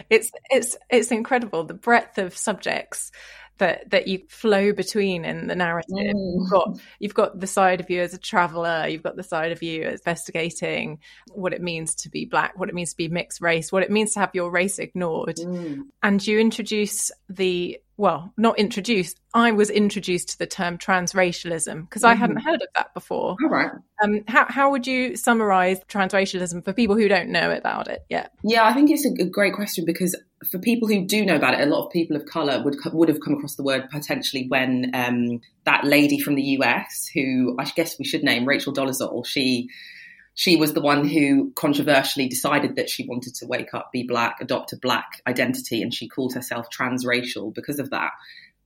it's 0.10 0.32
it's 0.52 0.76
it's 0.90 1.12
incredible 1.12 1.64
the 1.64 1.74
breadth 1.74 2.18
of 2.18 2.36
subjects 2.36 3.12
that 3.58 3.90
that 3.92 4.08
you 4.08 4.20
flow 4.28 4.74
between 4.74 5.26
in 5.26 5.48
the 5.48 5.56
narrative. 5.56 5.94
Mm. 5.94 6.40
You've 6.40 6.50
got 6.50 6.80
you've 7.00 7.14
got 7.14 7.40
the 7.40 7.48
side 7.48 7.80
of 7.80 7.90
you 7.90 8.02
as 8.02 8.14
a 8.14 8.18
traveler, 8.18 8.88
you've 8.88 9.04
got 9.04 9.16
the 9.16 9.24
side 9.24 9.52
of 9.52 9.64
you 9.64 9.84
investigating 9.84 11.00
what 11.30 11.54
it 11.54 11.62
means 11.62 11.96
to 11.96 12.10
be 12.10 12.26
black, 12.26 12.58
what 12.58 12.70
it 12.70 12.76
means 12.76 12.92
to 12.92 12.98
be 12.98 13.08
mixed 13.08 13.42
race, 13.42 13.72
what 13.72 13.84
it 13.84 13.92
means 13.92 14.14
to 14.14 14.20
have 14.20 14.32
your 14.34 14.50
race 14.50 14.80
ignored, 14.80 15.38
mm. 15.38 15.84
and 16.04 16.26
you 16.26 16.40
introduce 16.40 17.12
the 17.30 17.80
well, 17.98 18.34
not 18.38 18.60
introduced. 18.60 19.20
I 19.34 19.52
was 19.52 19.70
introduced 19.70 20.30
to 20.30 20.38
the 20.38 20.46
term 20.46 20.78
transracialism 20.78 21.82
because 21.82 22.02
mm-hmm. 22.02 22.12
I 22.12 22.16
hadn't 22.16 22.42
heard 22.42 22.62
of 22.62 22.68
that 22.76 22.94
before. 22.94 23.38
All 23.42 23.50
right. 23.50 23.72
Um, 24.04 24.22
how 24.28 24.46
how 24.50 24.72
would 24.72 24.86
you 24.86 25.16
summarize 25.16 25.80
transracialism 25.86 26.64
for 26.66 26.74
people 26.74 26.96
who 26.98 27.08
don't 27.08 27.30
know 27.30 27.52
about 27.52 27.88
it 27.88 28.06
yet? 28.10 28.32
Yeah, 28.44 28.66
I 28.66 28.74
think 28.74 28.92
it's 28.92 29.06
a, 29.06 29.24
a 29.24 29.30
great 29.30 29.54
question 29.54 29.86
because 29.86 30.16
for 30.52 30.60
people 30.60 30.88
who 30.88 31.06
do 31.06 31.26
know 31.26 31.36
about 31.36 31.54
it, 31.54 31.62
a 31.62 31.66
lot 31.66 31.86
of 31.86 31.92
people 31.92 32.16
of 32.18 32.26
color 32.26 32.62
would 32.64 32.78
would 32.92 33.10
have 33.10 33.22
come 33.22 33.34
across 33.36 33.56
the 33.56 33.64
word 33.64 33.90
potentially 33.90 34.46
when 34.48 34.92
um, 34.94 35.40
that 35.64 35.86
lady 35.86 36.20
from 36.20 36.36
the 36.36 36.44
US, 36.60 37.10
who 37.14 37.56
I 37.60 37.66
guess 37.76 37.98
we 37.98 38.06
should 38.06 38.24
name 38.24 38.46
Rachel 38.46 38.74
Dolezal, 38.74 39.26
she 39.26 39.70
she 40.36 40.58
was 40.58 40.74
the 40.74 40.82
one 40.82 41.08
who 41.08 41.52
controversially 41.56 42.28
decided 42.28 42.76
that 42.76 42.90
she 42.90 43.08
wanted 43.08 43.34
to 43.36 43.48
wake 43.48 43.74
up, 43.74 43.92
be 43.94 44.04
black, 44.04 44.36
adopt 44.42 44.74
a 44.74 44.78
black 44.78 45.22
identity, 45.26 45.82
and 45.82 45.94
she 45.94 46.10
called 46.10 46.34
herself 46.34 46.68
transracial 46.70 47.54
because 47.54 47.80
of 47.80 47.90
that. 47.92 48.12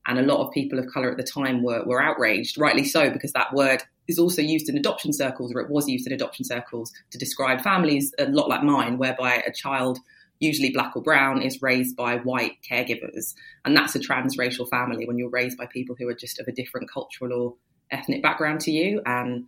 And 0.07 0.17
a 0.17 0.23
lot 0.23 0.43
of 0.43 0.51
people 0.51 0.79
of 0.79 0.91
colour 0.91 1.11
at 1.11 1.17
the 1.17 1.23
time 1.23 1.61
were, 1.61 1.83
were 1.85 2.01
outraged, 2.01 2.59
rightly 2.59 2.83
so, 2.83 3.11
because 3.11 3.33
that 3.33 3.53
word 3.53 3.83
is 4.07 4.17
also 4.17 4.41
used 4.41 4.67
in 4.67 4.77
adoption 4.77 5.13
circles, 5.13 5.53
or 5.53 5.59
it 5.59 5.69
was 5.69 5.87
used 5.87 6.07
in 6.07 6.13
adoption 6.13 6.43
circles 6.43 6.91
to 7.11 7.19
describe 7.19 7.61
families 7.61 8.11
a 8.17 8.25
lot 8.25 8.49
like 8.49 8.63
mine, 8.63 8.97
whereby 8.97 9.35
a 9.45 9.53
child, 9.53 9.99
usually 10.39 10.71
black 10.71 10.95
or 10.95 11.03
brown, 11.03 11.43
is 11.43 11.61
raised 11.61 11.95
by 11.95 12.15
white 12.17 12.53
caregivers. 12.67 13.35
And 13.63 13.77
that's 13.77 13.95
a 13.95 13.99
transracial 13.99 14.67
family 14.67 15.05
when 15.05 15.19
you're 15.19 15.29
raised 15.29 15.59
by 15.59 15.67
people 15.67 15.95
who 15.99 16.07
are 16.07 16.15
just 16.15 16.39
of 16.39 16.47
a 16.47 16.51
different 16.51 16.89
cultural 16.91 17.31
or 17.31 17.55
ethnic 17.91 18.23
background 18.23 18.61
to 18.61 18.71
you. 18.71 19.03
And 19.05 19.45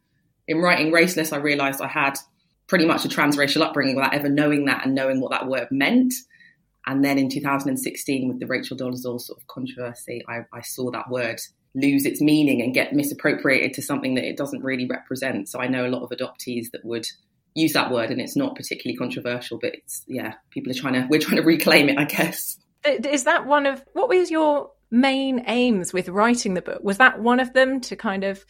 in 0.48 0.58
writing 0.60 0.92
Raceless, 0.92 1.34
I 1.34 1.38
realised 1.38 1.82
I 1.82 1.88
had 1.88 2.16
pretty 2.68 2.86
much 2.86 3.06
a 3.06 3.10
transracial 3.10 3.62
upbringing 3.62 3.96
without 3.96 4.14
ever 4.14 4.30
knowing 4.30 4.66
that 4.66 4.86
and 4.86 4.96
knowing 4.96 5.20
what 5.20 5.32
that 5.32 5.48
word 5.48 5.68
meant. 5.72 6.14
And 6.86 7.04
then 7.04 7.18
in 7.18 7.30
2016, 7.30 8.28
with 8.28 8.40
the 8.40 8.48
Rachel 8.48 8.78
Dolezal 8.78 9.20
sort 9.20 9.40
of 9.40 9.48
controversy, 9.48 10.24
I, 10.28 10.46
I, 10.54 10.62
saw 10.62 10.90
that 10.92 11.10
word 11.10 11.40
lose 11.76 12.06
its 12.06 12.22
meaning 12.22 12.62
and 12.62 12.74
get 12.74 12.94
misappropriated 12.94 13.74
to 13.74 13.82
something 13.82 14.16
that 14.16 14.24
it 14.24 14.36
doesn't 14.36 14.64
really 14.64 14.88
represent. 14.88 15.48
So 15.48 15.60
I 15.60 15.68
know 15.68 15.86
a 15.86 15.90
lot 15.90 16.02
of 16.02 16.10
adoptees 16.10 16.72
that 16.72 16.84
would 16.84 17.06
use 17.54 17.74
that 17.74 17.92
word, 17.92 18.10
and 18.10 18.20
it's 18.20 18.36
not 18.36 18.56
particularly 18.56 18.98
controversial, 18.98 19.60
but 19.62 19.76
it's 19.76 20.04
yeah, 20.08 20.36
people 20.50 20.72
are 20.72 20.76
trying 20.76 20.94
to 20.94 21.08
we're 21.10 21.20
trying 21.20 21.38
to 21.38 21.44
reclaim 21.44 21.90
it, 21.90 21.98
I 21.98 22.06
guess. 22.06 22.58
Is 22.86 23.26
that 23.26 23.46
one 23.46 23.66
of 23.66 23.84
what 23.94 24.10
was 24.10 24.32
your 24.32 24.72
main 24.90 25.44
aims 25.48 25.94
with 25.94 26.10
writing 26.10 26.54
the 26.54 26.62
book? 26.62 26.82
Was 26.84 26.98
that 26.98 27.22
one 27.22 27.40
of 27.40 27.54
them 27.54 27.80
to 27.82 27.96
kind 27.96 28.24
of 28.24 28.46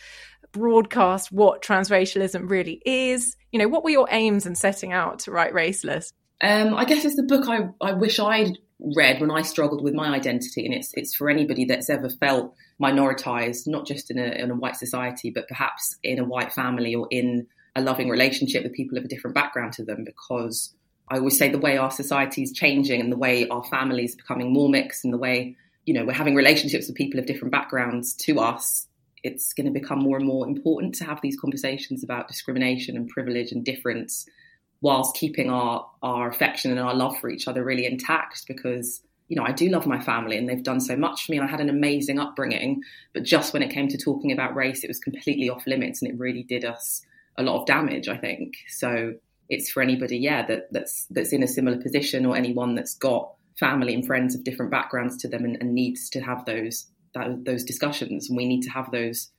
broadcast 0.52 1.32
what 1.32 1.62
transracialism 1.62 2.50
really 2.50 2.82
is? 2.86 3.36
You 3.52 3.60
know, 3.60 3.68
what 3.68 3.84
were 3.84 3.90
your 3.90 4.08
aims 4.12 4.46
in 4.46 4.56
setting 4.56 4.94
out 4.94 5.20
to 5.20 5.32
write 5.32 5.54
Raceless? 5.54 6.14
Um, 6.42 6.74
I 6.74 6.86
guess 6.86 7.06
it's 7.06 7.16
the 7.16 7.24
book 7.24 7.48
I, 7.48 7.70
I 7.80 7.94
wish 7.94 8.20
I'd 8.20 8.58
read 8.80 9.22
when 9.22 9.30
I 9.30 9.44
struggled 9.44 9.84
with 9.84 9.94
my 9.94 10.10
identity, 10.14 10.66
and 10.66 10.74
it's 10.74 10.92
it's 10.96 11.16
for 11.16 11.30
anybody 11.30 11.66
that's 11.66 11.90
ever 11.90 12.10
felt 12.10 12.54
minoritized, 12.82 13.68
not 13.68 13.86
just 13.86 14.10
in 14.10 14.18
a, 14.18 14.24
in 14.24 14.50
a 14.50 14.56
white 14.56 14.76
society, 14.76 15.30
but 15.30 15.48
perhaps 15.48 15.98
in 16.04 16.20
a 16.20 16.24
white 16.24 16.52
family 16.52 16.96
or 16.96 17.08
in 17.12 17.48
a 17.76 17.82
loving 17.82 18.10
relationship 18.10 18.64
with 18.64 18.74
people 18.74 18.98
of 18.98 19.06
a 19.06 19.08
different 19.08 19.36
background 19.36 19.74
to 19.74 19.86
them. 19.86 20.04
Because 20.04 20.74
I 21.10 21.18
always 21.18 21.38
say 21.38 21.50
the 21.50 21.60
way 21.60 21.78
our 21.78 21.92
society 21.92 22.42
is 22.42 22.52
changing 22.52 23.00
and 23.00 23.12
the 23.12 23.18
way 23.18 23.48
our 23.50 23.64
families 23.66 24.16
are 24.16 24.18
becoming 24.18 24.52
more 24.52 24.70
mixed, 24.70 25.06
and 25.06 25.14
the 25.14 25.20
way 25.20 25.56
you 25.86 25.94
know 25.94 26.06
we're 26.06 26.14
having 26.14 26.36
relationships 26.36 26.88
with 26.88 26.96
people 26.96 27.20
of 27.20 27.28
different 27.28 27.52
backgrounds 27.52 28.14
to 28.14 28.40
us 28.40 28.88
it's 29.24 29.54
going 29.54 29.72
to 29.72 29.80
become 29.80 30.00
more 30.00 30.18
and 30.18 30.26
more 30.26 30.48
important 30.48 30.96
to 30.96 31.04
have 31.04 31.20
these 31.22 31.40
conversations 31.40 32.04
about 32.04 32.28
discrimination 32.28 32.96
and 32.96 33.08
privilege 33.08 33.52
and 33.52 33.64
difference 33.64 34.26
whilst 34.82 35.16
keeping 35.16 35.50
our 35.50 35.88
our 36.02 36.30
affection 36.30 36.72
and 36.72 36.80
our 36.80 36.96
love 36.96 37.18
for 37.20 37.30
each 37.30 37.48
other 37.48 37.64
really 37.64 37.86
intact 37.86 38.46
because 38.48 39.02
you 39.28 39.36
know 39.36 39.44
I 39.44 39.52
do 39.52 39.70
love 39.70 39.86
my 39.86 40.00
family 40.00 40.38
and 40.38 40.50
they've 40.50 40.64
done 40.64 40.80
so 40.80 40.96
much 40.96 41.26
for 41.26 41.32
me 41.32 41.38
and 41.38 41.48
I 41.48 41.52
had 41.52 41.62
an 41.62 41.70
amazing 41.70 42.20
upbringing 42.20 42.82
but 43.14 43.24
just 43.24 43.54
when 43.54 43.62
it 43.62 43.72
came 43.72 43.88
to 43.90 43.98
talking 43.98 44.32
about 44.32 44.56
race 44.56 44.84
it 44.84 44.88
was 44.88 45.00
completely 45.00 45.50
off 45.50 45.68
limits 45.68 46.02
and 46.02 46.12
it 46.12 46.20
really 46.20 46.44
did 46.44 46.66
us 46.66 47.06
a 47.38 47.44
lot 47.44 47.60
of 47.62 47.68
damage 47.68 48.08
I 48.08 48.18
think. 48.18 48.56
So 48.68 49.14
it's 49.52 49.70
for 49.70 49.84
anybody, 49.84 50.18
yeah, 50.18 50.46
that, 50.48 50.72
that's 50.72 51.06
that's 51.12 51.34
in 51.34 51.44
a 51.44 51.48
similar 51.48 51.78
position 51.78 52.26
or 52.26 52.36
anyone 52.38 52.74
that's 52.74 52.96
got 52.96 53.34
family 53.60 53.94
and 53.94 54.08
friends 54.08 54.34
of 54.34 54.46
different 54.46 54.72
backgrounds 54.72 55.18
to 55.18 55.28
them 55.28 55.44
and, 55.44 55.58
and 55.60 55.76
needs 55.76 56.10
to 56.10 56.22
have 56.22 56.46
those 56.46 56.88
that, 57.14 57.46
those 57.46 57.64
discussions. 57.64 58.30
And 58.30 58.38
we 58.38 58.46
need 58.46 58.62
to 58.64 58.70
have 58.70 58.92
those 58.92 59.32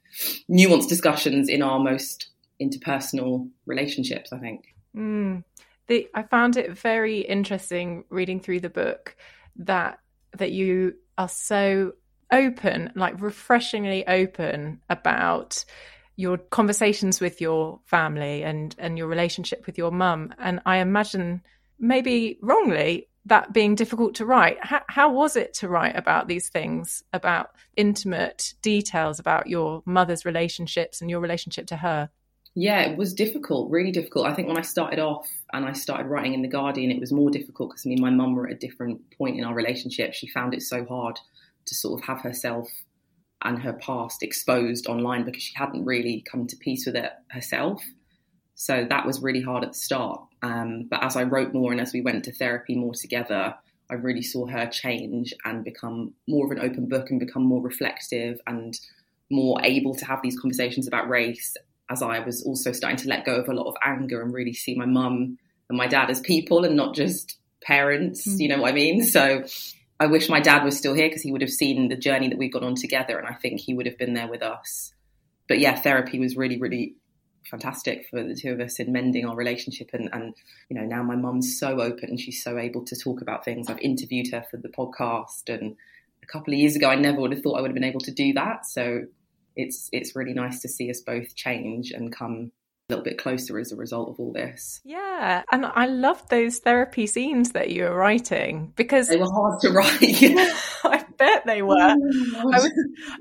nuanced 0.50 0.88
discussions 0.88 1.48
in 1.48 1.62
our 1.62 1.78
most 1.78 2.28
interpersonal 2.60 3.48
relationships. 3.66 4.32
I 4.32 4.38
think. 4.38 4.74
Mm. 4.96 5.44
The, 5.88 6.08
I 6.14 6.22
found 6.22 6.56
it 6.56 6.78
very 6.78 7.20
interesting 7.20 8.04
reading 8.08 8.40
through 8.40 8.60
the 8.60 8.70
book 8.70 9.16
that 9.56 9.98
that 10.38 10.52
you 10.52 10.94
are 11.18 11.28
so 11.28 11.92
open, 12.32 12.92
like 12.94 13.20
refreshingly 13.20 14.06
open 14.06 14.80
about 14.88 15.64
your 16.16 16.38
conversations 16.38 17.20
with 17.20 17.40
your 17.40 17.80
family 17.84 18.42
and 18.42 18.74
and 18.78 18.98
your 18.98 19.06
relationship 19.06 19.66
with 19.66 19.78
your 19.78 19.90
mum 19.90 20.32
and 20.38 20.60
i 20.66 20.76
imagine 20.78 21.42
maybe 21.78 22.38
wrongly 22.42 23.08
that 23.26 23.52
being 23.52 23.74
difficult 23.74 24.14
to 24.16 24.26
write. 24.26 24.58
How, 24.60 24.82
how 24.88 25.12
was 25.12 25.36
it 25.36 25.54
to 25.54 25.68
write 25.68 25.96
about 25.96 26.28
these 26.28 26.48
things 26.48 27.02
about 27.12 27.50
intimate 27.76 28.54
details 28.62 29.20
about 29.20 29.46
your 29.46 29.82
mother's 29.86 30.24
relationships 30.24 31.00
and 31.00 31.08
your 31.08 31.20
relationship 31.20 31.66
to 31.68 31.76
her? 31.76 32.10
Yeah 32.54 32.80
it 32.80 32.98
was 32.98 33.14
difficult 33.14 33.70
really 33.70 33.92
difficult. 33.92 34.26
I 34.26 34.34
think 34.34 34.48
when 34.48 34.58
i 34.58 34.62
started 34.62 34.98
off 34.98 35.26
and 35.52 35.64
i 35.64 35.72
started 35.72 36.08
writing 36.08 36.34
in 36.34 36.42
the 36.42 36.48
guardian 36.48 36.90
it 36.90 37.00
was 37.00 37.12
more 37.12 37.30
difficult 37.30 37.70
because 37.70 37.86
me 37.86 37.94
and 37.94 38.02
my 38.02 38.10
mum 38.10 38.34
were 38.34 38.46
at 38.46 38.54
a 38.54 38.58
different 38.58 39.00
point 39.16 39.38
in 39.38 39.44
our 39.44 39.54
relationship. 39.54 40.12
She 40.12 40.28
found 40.28 40.52
it 40.52 40.62
so 40.62 40.84
hard 40.84 41.18
to 41.66 41.74
sort 41.74 42.00
of 42.00 42.06
have 42.06 42.20
herself 42.20 42.68
and 43.44 43.62
her 43.62 43.72
past 43.72 44.22
exposed 44.22 44.86
online 44.86 45.24
because 45.24 45.42
she 45.42 45.54
hadn't 45.56 45.84
really 45.84 46.24
come 46.30 46.46
to 46.46 46.56
peace 46.56 46.86
with 46.86 46.96
it 46.96 47.10
herself. 47.30 47.82
So 48.62 48.86
that 48.88 49.04
was 49.04 49.20
really 49.20 49.40
hard 49.40 49.64
at 49.64 49.72
the 49.72 49.78
start. 49.78 50.20
Um, 50.40 50.86
but 50.88 51.02
as 51.02 51.16
I 51.16 51.24
wrote 51.24 51.52
more 51.52 51.72
and 51.72 51.80
as 51.80 51.92
we 51.92 52.00
went 52.00 52.26
to 52.26 52.32
therapy 52.32 52.76
more 52.76 52.94
together, 52.94 53.56
I 53.90 53.94
really 53.94 54.22
saw 54.22 54.46
her 54.46 54.66
change 54.68 55.34
and 55.44 55.64
become 55.64 56.14
more 56.28 56.46
of 56.46 56.52
an 56.52 56.60
open 56.60 56.88
book 56.88 57.10
and 57.10 57.18
become 57.18 57.42
more 57.42 57.60
reflective 57.60 58.38
and 58.46 58.78
more 59.32 59.58
able 59.64 59.96
to 59.96 60.04
have 60.04 60.20
these 60.22 60.38
conversations 60.38 60.86
about 60.86 61.08
race 61.08 61.56
as 61.90 62.02
I 62.02 62.20
was 62.20 62.44
also 62.44 62.70
starting 62.70 62.98
to 62.98 63.08
let 63.08 63.24
go 63.24 63.34
of 63.34 63.48
a 63.48 63.52
lot 63.52 63.66
of 63.66 63.74
anger 63.84 64.22
and 64.22 64.32
really 64.32 64.52
see 64.52 64.76
my 64.76 64.86
mum 64.86 65.38
and 65.68 65.76
my 65.76 65.88
dad 65.88 66.08
as 66.08 66.20
people 66.20 66.64
and 66.64 66.76
not 66.76 66.94
just 66.94 67.38
parents, 67.62 68.28
mm. 68.28 68.38
you 68.38 68.46
know 68.48 68.62
what 68.62 68.70
I 68.70 68.74
mean? 68.74 69.02
So 69.02 69.42
I 69.98 70.06
wish 70.06 70.28
my 70.28 70.38
dad 70.38 70.62
was 70.62 70.78
still 70.78 70.94
here 70.94 71.08
because 71.08 71.22
he 71.22 71.32
would 71.32 71.40
have 71.40 71.50
seen 71.50 71.88
the 71.88 71.96
journey 71.96 72.28
that 72.28 72.38
we've 72.38 72.52
gone 72.52 72.62
on 72.62 72.76
together, 72.76 73.18
and 73.18 73.26
I 73.26 73.34
think 73.34 73.58
he 73.58 73.74
would 73.74 73.86
have 73.86 73.98
been 73.98 74.14
there 74.14 74.28
with 74.28 74.42
us. 74.42 74.94
But 75.48 75.58
yeah, 75.58 75.74
therapy 75.74 76.20
was 76.20 76.36
really, 76.36 76.60
really 76.60 76.94
fantastic 77.50 78.06
for 78.08 78.22
the 78.22 78.34
two 78.34 78.52
of 78.52 78.60
us 78.60 78.78
in 78.78 78.92
mending 78.92 79.26
our 79.26 79.36
relationship. 79.36 79.90
And, 79.92 80.08
and 80.12 80.34
you 80.68 80.76
know, 80.76 80.86
now 80.86 81.02
my 81.02 81.16
mum's 81.16 81.58
so 81.58 81.80
open 81.80 82.10
and 82.10 82.20
she's 82.20 82.42
so 82.42 82.58
able 82.58 82.84
to 82.84 82.96
talk 82.96 83.20
about 83.20 83.44
things. 83.44 83.68
I've 83.68 83.78
interviewed 83.80 84.32
her 84.32 84.44
for 84.50 84.56
the 84.56 84.68
podcast, 84.68 85.48
and 85.48 85.76
a 86.22 86.26
couple 86.26 86.52
of 86.52 86.58
years 86.58 86.76
ago, 86.76 86.88
I 86.88 86.94
never 86.94 87.20
would 87.20 87.32
have 87.32 87.42
thought 87.42 87.58
I 87.58 87.60
would 87.60 87.70
have 87.70 87.74
been 87.74 87.84
able 87.84 88.00
to 88.00 88.12
do 88.12 88.32
that. 88.34 88.66
So 88.66 89.06
it's 89.56 89.88
it's 89.92 90.16
really 90.16 90.34
nice 90.34 90.60
to 90.60 90.68
see 90.68 90.90
us 90.90 91.00
both 91.00 91.34
change 91.34 91.90
and 91.90 92.14
come 92.14 92.52
a 92.88 92.92
little 92.92 93.04
bit 93.04 93.18
closer 93.18 93.58
as 93.58 93.72
a 93.72 93.76
result 93.76 94.08
of 94.10 94.20
all 94.20 94.32
this. 94.32 94.80
Yeah, 94.84 95.42
and 95.50 95.66
I 95.66 95.86
loved 95.86 96.30
those 96.30 96.58
therapy 96.58 97.06
scenes 97.06 97.52
that 97.52 97.70
you 97.70 97.84
were 97.84 97.94
writing 97.94 98.72
because 98.76 99.08
they 99.08 99.16
were 99.16 99.30
hard 99.30 99.60
to 99.60 99.70
write. 99.70 99.98
I 100.84 101.04
bet 101.22 101.46
they 101.46 101.62
oh 101.62 101.66
were. 101.66 101.96
Oh, 102.34 102.52
I, 102.52 102.58
was, 102.58 102.72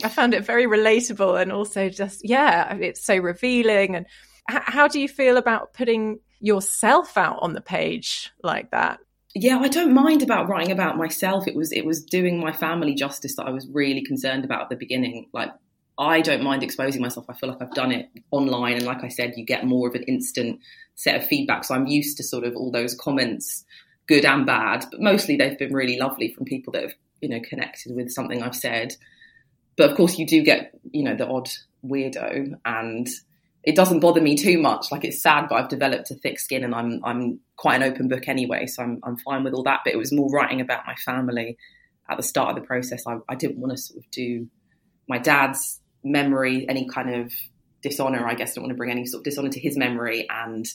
I, 0.04 0.10
found 0.10 0.34
it 0.34 0.46
very 0.46 0.66
relatable 0.66 1.42
and 1.42 1.52
also 1.52 1.90
just 1.90 2.22
yeah, 2.24 2.76
it's 2.76 3.04
so 3.04 3.18
revealing. 3.18 3.96
And 3.96 4.06
h- 4.50 4.64
how 4.66 4.88
do 4.88 5.00
you 5.00 5.08
feel 5.08 5.38
about 5.38 5.74
putting 5.74 6.20
yourself 6.40 7.18
out 7.18 7.40
on 7.42 7.54
the 7.54 7.62
page 7.62 8.32
like 8.44 8.72
that? 8.72 9.00
Yeah, 9.34 9.60
I 9.60 9.70
don't 9.70 9.94
mind 9.94 10.24
about 10.24 10.50
writing 10.50 10.72
about 10.72 10.98
myself. 10.98 11.48
It 11.48 11.56
was 11.56 11.72
it 11.72 11.86
was 11.86 12.04
doing 12.04 12.40
my 12.40 12.52
family 12.52 12.94
justice 12.94 13.36
that 13.36 13.46
I 13.48 13.52
was 13.52 13.68
really 13.68 14.04
concerned 14.04 14.44
about 14.44 14.64
at 14.64 14.70
the 14.70 14.76
beginning. 14.76 15.30
Like 15.34 15.52
I 15.98 16.22
don't 16.22 16.44
mind 16.44 16.64
exposing 16.64 17.02
myself. 17.02 17.28
I 17.30 17.34
feel 17.34 17.50
like 17.50 17.62
I've 17.62 17.74
done 17.74 17.92
it 17.92 18.10
online. 18.32 18.78
And 18.78 18.86
like 18.86 19.04
I 19.04 19.08
said, 19.08 19.34
you 19.38 19.46
get 19.46 19.66
more 19.66 19.88
of 19.88 19.96
an 19.96 20.04
instant 20.04 20.60
set 20.96 21.16
of 21.16 21.28
feedback. 21.28 21.64
So 21.64 21.76
I'm 21.76 21.88
used 21.88 22.18
to 22.18 22.24
sort 22.24 22.44
of 22.44 22.56
all 22.56 22.72
those 22.72 22.96
comments, 22.96 23.64
good 24.08 24.26
and 24.26 24.46
bad, 24.46 24.86
but 24.92 25.00
mostly 25.00 25.36
they've 25.36 25.58
been 25.58 25.74
really 25.74 25.98
lovely 25.98 26.34
from 26.34 26.46
people 26.46 26.74
that 26.74 26.84
have, 26.84 26.94
you 27.22 27.30
know, 27.30 27.40
connected 27.40 27.96
with 27.96 28.12
something 28.12 28.42
I've 28.42 28.56
said. 28.56 28.96
But 29.78 29.92
of 29.92 29.98
course, 29.98 30.18
you 30.18 30.26
do 30.26 30.44
get, 30.44 30.72
you 30.92 31.04
know, 31.04 31.16
the 31.16 31.28
odd 31.28 31.50
weirdo 31.86 32.54
and 32.66 33.08
it 33.64 33.76
doesn't 33.76 34.00
bother 34.00 34.22
me 34.22 34.36
too 34.36 34.60
much. 34.60 34.92
Like 34.92 35.06
it's 35.06 35.22
sad, 35.22 35.48
but 35.48 35.56
I've 35.56 35.70
developed 35.70 36.12
a 36.12 36.16
thick 36.16 36.40
skin 36.40 36.64
and 36.64 36.74
I'm, 36.74 37.00
I'm 37.04 37.40
quite 37.56 37.76
an 37.82 37.84
open 37.84 38.08
book 38.08 38.28
anyway. 38.28 38.66
So 38.66 38.84
I'm, 38.84 39.00
I'm 39.04 39.18
fine 39.18 39.44
with 39.44 39.54
all 39.54 39.64
that. 39.64 39.82
But 39.86 39.94
it 39.94 39.98
was 39.98 40.12
more 40.12 40.30
writing 40.30 40.62
about 40.62 40.86
my 40.88 40.96
family 40.96 41.58
at 42.10 42.18
the 42.18 42.24
start 42.24 42.50
of 42.50 42.56
the 42.56 42.68
process. 42.68 43.06
I, 43.08 43.18
I 43.30 43.36
didn't 43.36 43.60
want 43.60 43.72
to 43.72 43.78
sort 43.78 44.00
of 44.00 44.12
do 44.12 44.48
my 45.08 45.20
dad's 45.20 45.80
memory, 46.04 46.66
any 46.68 46.88
kind 46.88 47.14
of 47.14 47.32
dishonor. 47.82 48.28
I 48.28 48.34
guess 48.34 48.52
I 48.52 48.56
don't 48.56 48.64
want 48.64 48.74
to 48.74 48.78
bring 48.78 48.92
any 48.92 49.06
sort 49.06 49.22
of 49.22 49.26
dishonor 49.26 49.50
to 49.50 49.60
his 49.60 49.78
memory 49.78 50.28
and 50.30 50.68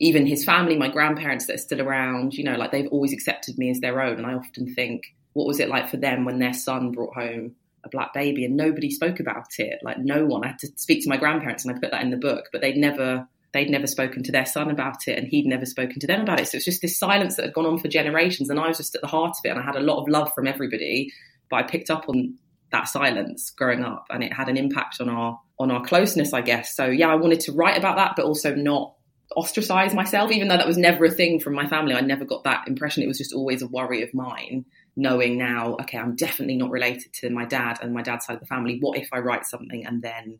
even 0.00 0.26
his 0.26 0.44
family, 0.44 0.76
my 0.76 0.88
grandparents 0.88 1.46
that 1.46 1.54
are 1.54 1.58
still 1.58 1.80
around, 1.80 2.34
you 2.34 2.44
know, 2.44 2.56
like 2.56 2.70
they've 2.70 2.88
always 2.88 3.12
accepted 3.12 3.58
me 3.58 3.70
as 3.70 3.80
their 3.80 4.00
own. 4.00 4.18
And 4.18 4.26
I 4.26 4.34
often 4.34 4.74
think, 4.74 5.02
what 5.32 5.46
was 5.46 5.60
it 5.60 5.68
like 5.68 5.88
for 5.88 5.96
them 5.96 6.24
when 6.24 6.38
their 6.38 6.52
son 6.52 6.92
brought 6.92 7.14
home 7.14 7.54
a 7.84 7.88
black 7.88 8.12
baby 8.12 8.44
and 8.44 8.56
nobody 8.56 8.90
spoke 8.90 9.20
about 9.20 9.46
it? 9.58 9.78
Like 9.82 9.98
no 9.98 10.24
one. 10.24 10.44
I 10.44 10.48
had 10.48 10.58
to 10.60 10.68
speak 10.76 11.02
to 11.04 11.08
my 11.08 11.16
grandparents 11.16 11.64
and 11.64 11.74
I 11.74 11.78
put 11.78 11.90
that 11.90 12.02
in 12.02 12.10
the 12.10 12.16
book, 12.16 12.46
but 12.52 12.60
they'd 12.60 12.76
never 12.76 13.26
they'd 13.54 13.70
never 13.70 13.86
spoken 13.86 14.22
to 14.22 14.30
their 14.30 14.44
son 14.44 14.70
about 14.70 15.08
it 15.08 15.18
and 15.18 15.26
he'd 15.26 15.46
never 15.46 15.64
spoken 15.64 15.98
to 16.00 16.06
them 16.06 16.20
about 16.20 16.38
it. 16.38 16.46
So 16.48 16.56
it's 16.56 16.66
just 16.66 16.82
this 16.82 16.98
silence 16.98 17.36
that 17.36 17.46
had 17.46 17.54
gone 17.54 17.64
on 17.64 17.78
for 17.78 17.88
generations 17.88 18.50
and 18.50 18.60
I 18.60 18.68
was 18.68 18.76
just 18.76 18.94
at 18.94 19.00
the 19.00 19.06
heart 19.06 19.30
of 19.38 19.44
it 19.44 19.48
and 19.48 19.58
I 19.58 19.62
had 19.62 19.76
a 19.76 19.80
lot 19.80 20.02
of 20.02 20.08
love 20.08 20.30
from 20.34 20.46
everybody, 20.46 21.10
but 21.48 21.56
I 21.56 21.62
picked 21.62 21.88
up 21.88 22.10
on 22.10 22.34
that 22.70 22.88
silence 22.88 23.50
growing 23.50 23.82
up 23.82 24.06
and 24.10 24.22
it 24.22 24.32
had 24.32 24.48
an 24.48 24.56
impact 24.56 25.00
on 25.00 25.08
our 25.08 25.40
on 25.58 25.70
our 25.70 25.84
closeness 25.84 26.32
i 26.32 26.40
guess 26.40 26.74
so 26.74 26.86
yeah 26.86 27.08
i 27.08 27.14
wanted 27.14 27.40
to 27.40 27.52
write 27.52 27.78
about 27.78 27.96
that 27.96 28.12
but 28.16 28.24
also 28.24 28.54
not 28.54 28.94
ostracize 29.36 29.94
myself 29.94 30.30
even 30.30 30.48
though 30.48 30.56
that 30.56 30.66
was 30.66 30.78
never 30.78 31.04
a 31.04 31.10
thing 31.10 31.40
from 31.40 31.54
my 31.54 31.66
family 31.66 31.94
i 31.94 32.00
never 32.00 32.24
got 32.24 32.44
that 32.44 32.66
impression 32.66 33.02
it 33.02 33.06
was 33.06 33.18
just 33.18 33.32
always 33.32 33.62
a 33.62 33.66
worry 33.66 34.02
of 34.02 34.12
mine 34.14 34.64
knowing 34.98 35.38
now 35.38 35.76
okay 35.80 35.96
i'm 35.96 36.14
definitely 36.14 36.56
not 36.56 36.70
related 36.70 37.10
to 37.14 37.30
my 37.30 37.46
dad 37.46 37.78
and 37.80 37.94
my 37.94 38.02
dad's 38.02 38.26
side 38.26 38.34
of 38.34 38.40
the 38.40 38.46
family 38.46 38.78
what 38.80 38.98
if 38.98 39.08
i 39.12 39.18
write 39.18 39.46
something 39.46 39.86
and 39.86 40.02
then 40.02 40.38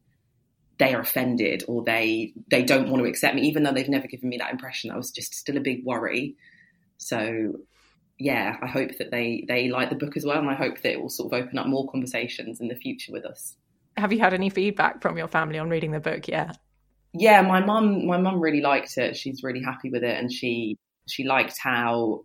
they 0.79 0.93
are 0.95 1.01
offended 1.01 1.65
or 1.67 1.83
they 1.83 2.33
they 2.51 2.63
don't 2.63 2.91
want 2.91 3.03
to 3.03 3.09
accept 3.09 3.35
me 3.35 3.43
even 3.43 3.63
though 3.63 3.73
they've 3.73 3.89
never 3.89 4.07
given 4.07 4.29
me 4.29 4.37
that 4.37 4.53
impression 4.53 4.89
that 4.89 4.97
was 4.97 5.11
just 5.11 5.35
still 5.35 5.57
a 5.57 5.61
big 5.61 5.85
worry 5.85 6.37
so 6.99 7.55
yeah, 8.19 8.57
I 8.61 8.67
hope 8.67 8.99
that 8.99 9.11
they 9.11 9.45
they 9.47 9.69
like 9.69 9.91
the 9.91 9.97
book 9.97 10.17
as 10.17 10.25
well, 10.25 10.39
and 10.39 10.51
I 10.51 10.55
hope 10.55 10.81
that 10.83 10.93
it 10.93 11.01
will 11.01 11.09
sort 11.09 11.33
of 11.33 11.45
open 11.45 11.59
up 11.59 11.67
more 11.67 11.89
conversations 11.89 12.61
in 12.61 12.69
the 12.69 12.75
future 12.75 13.13
with 13.13 13.25
us. 13.25 13.57
Have 13.97 14.13
you 14.13 14.19
had 14.19 14.35
any 14.35 14.51
feedback 14.51 15.01
from 15.01 15.17
your 15.17 15.29
family 15.29 15.59
on 15.59 15.71
reading 15.71 15.93
the 15.93 16.01
book 16.01 16.29
yet? 16.29 16.59
Yeah, 17.13 17.43
my 17.43 17.65
mum 17.65 18.07
my 18.07 18.19
mum 18.19 18.41
really 18.41 18.61
liked 18.61 18.99
it. 18.99 19.17
She's 19.17 19.43
really 19.43 19.63
happy 19.63 19.91
with 19.91 20.03
it, 20.03 20.19
and 20.19 20.33
she 20.33 20.77
she 21.07 21.25
liked 21.25 21.59
how 21.59 22.25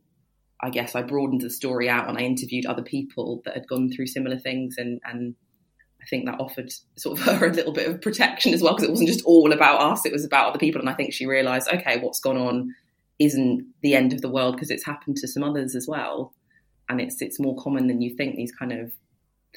I 0.63 0.69
guess 0.69 0.95
I 0.95 1.01
broadened 1.01 1.41
the 1.41 1.49
story 1.49 1.89
out 1.89 2.07
and 2.07 2.17
I 2.17 2.21
interviewed 2.21 2.65
other 2.65 2.81
people 2.81 3.41
that 3.43 3.53
had 3.53 3.67
gone 3.67 3.91
through 3.91 4.07
similar 4.07 4.37
things, 4.37 4.75
and 4.77 5.01
and 5.03 5.35
I 6.01 6.05
think 6.09 6.25
that 6.25 6.39
offered 6.39 6.71
sort 6.95 7.19
of 7.19 7.25
her 7.39 7.47
a 7.47 7.53
little 7.53 7.73
bit 7.73 7.89
of 7.89 8.01
protection 8.01 8.53
as 8.53 8.61
well 8.61 8.73
because 8.73 8.87
it 8.87 8.91
wasn't 8.91 9.09
just 9.09 9.25
all 9.25 9.51
about 9.51 9.81
us; 9.81 10.05
it 10.05 10.13
was 10.13 10.23
about 10.23 10.49
other 10.49 10.59
people, 10.59 10.79
and 10.79 10.89
I 10.89 10.93
think 10.93 11.13
she 11.13 11.25
realised, 11.25 11.69
okay, 11.71 11.99
what's 11.99 12.21
gone 12.21 12.37
on 12.37 12.73
isn't 13.19 13.65
the 13.81 13.93
end 13.93 14.13
of 14.13 14.21
the 14.21 14.29
world 14.29 14.55
because 14.55 14.71
it's 14.71 14.85
happened 14.85 15.17
to 15.17 15.27
some 15.27 15.43
others 15.43 15.75
as 15.75 15.85
well, 15.87 16.33
and 16.87 17.01
it's 17.01 17.21
it's 17.21 17.41
more 17.41 17.57
common 17.57 17.87
than 17.87 18.01
you 18.01 18.15
think. 18.15 18.37
These 18.37 18.55
kind 18.55 18.71
of 18.71 18.93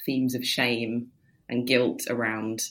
themes 0.05 0.35
of 0.35 0.45
shame 0.45 1.09
and 1.49 1.69
guilt 1.69 2.03
around 2.11 2.63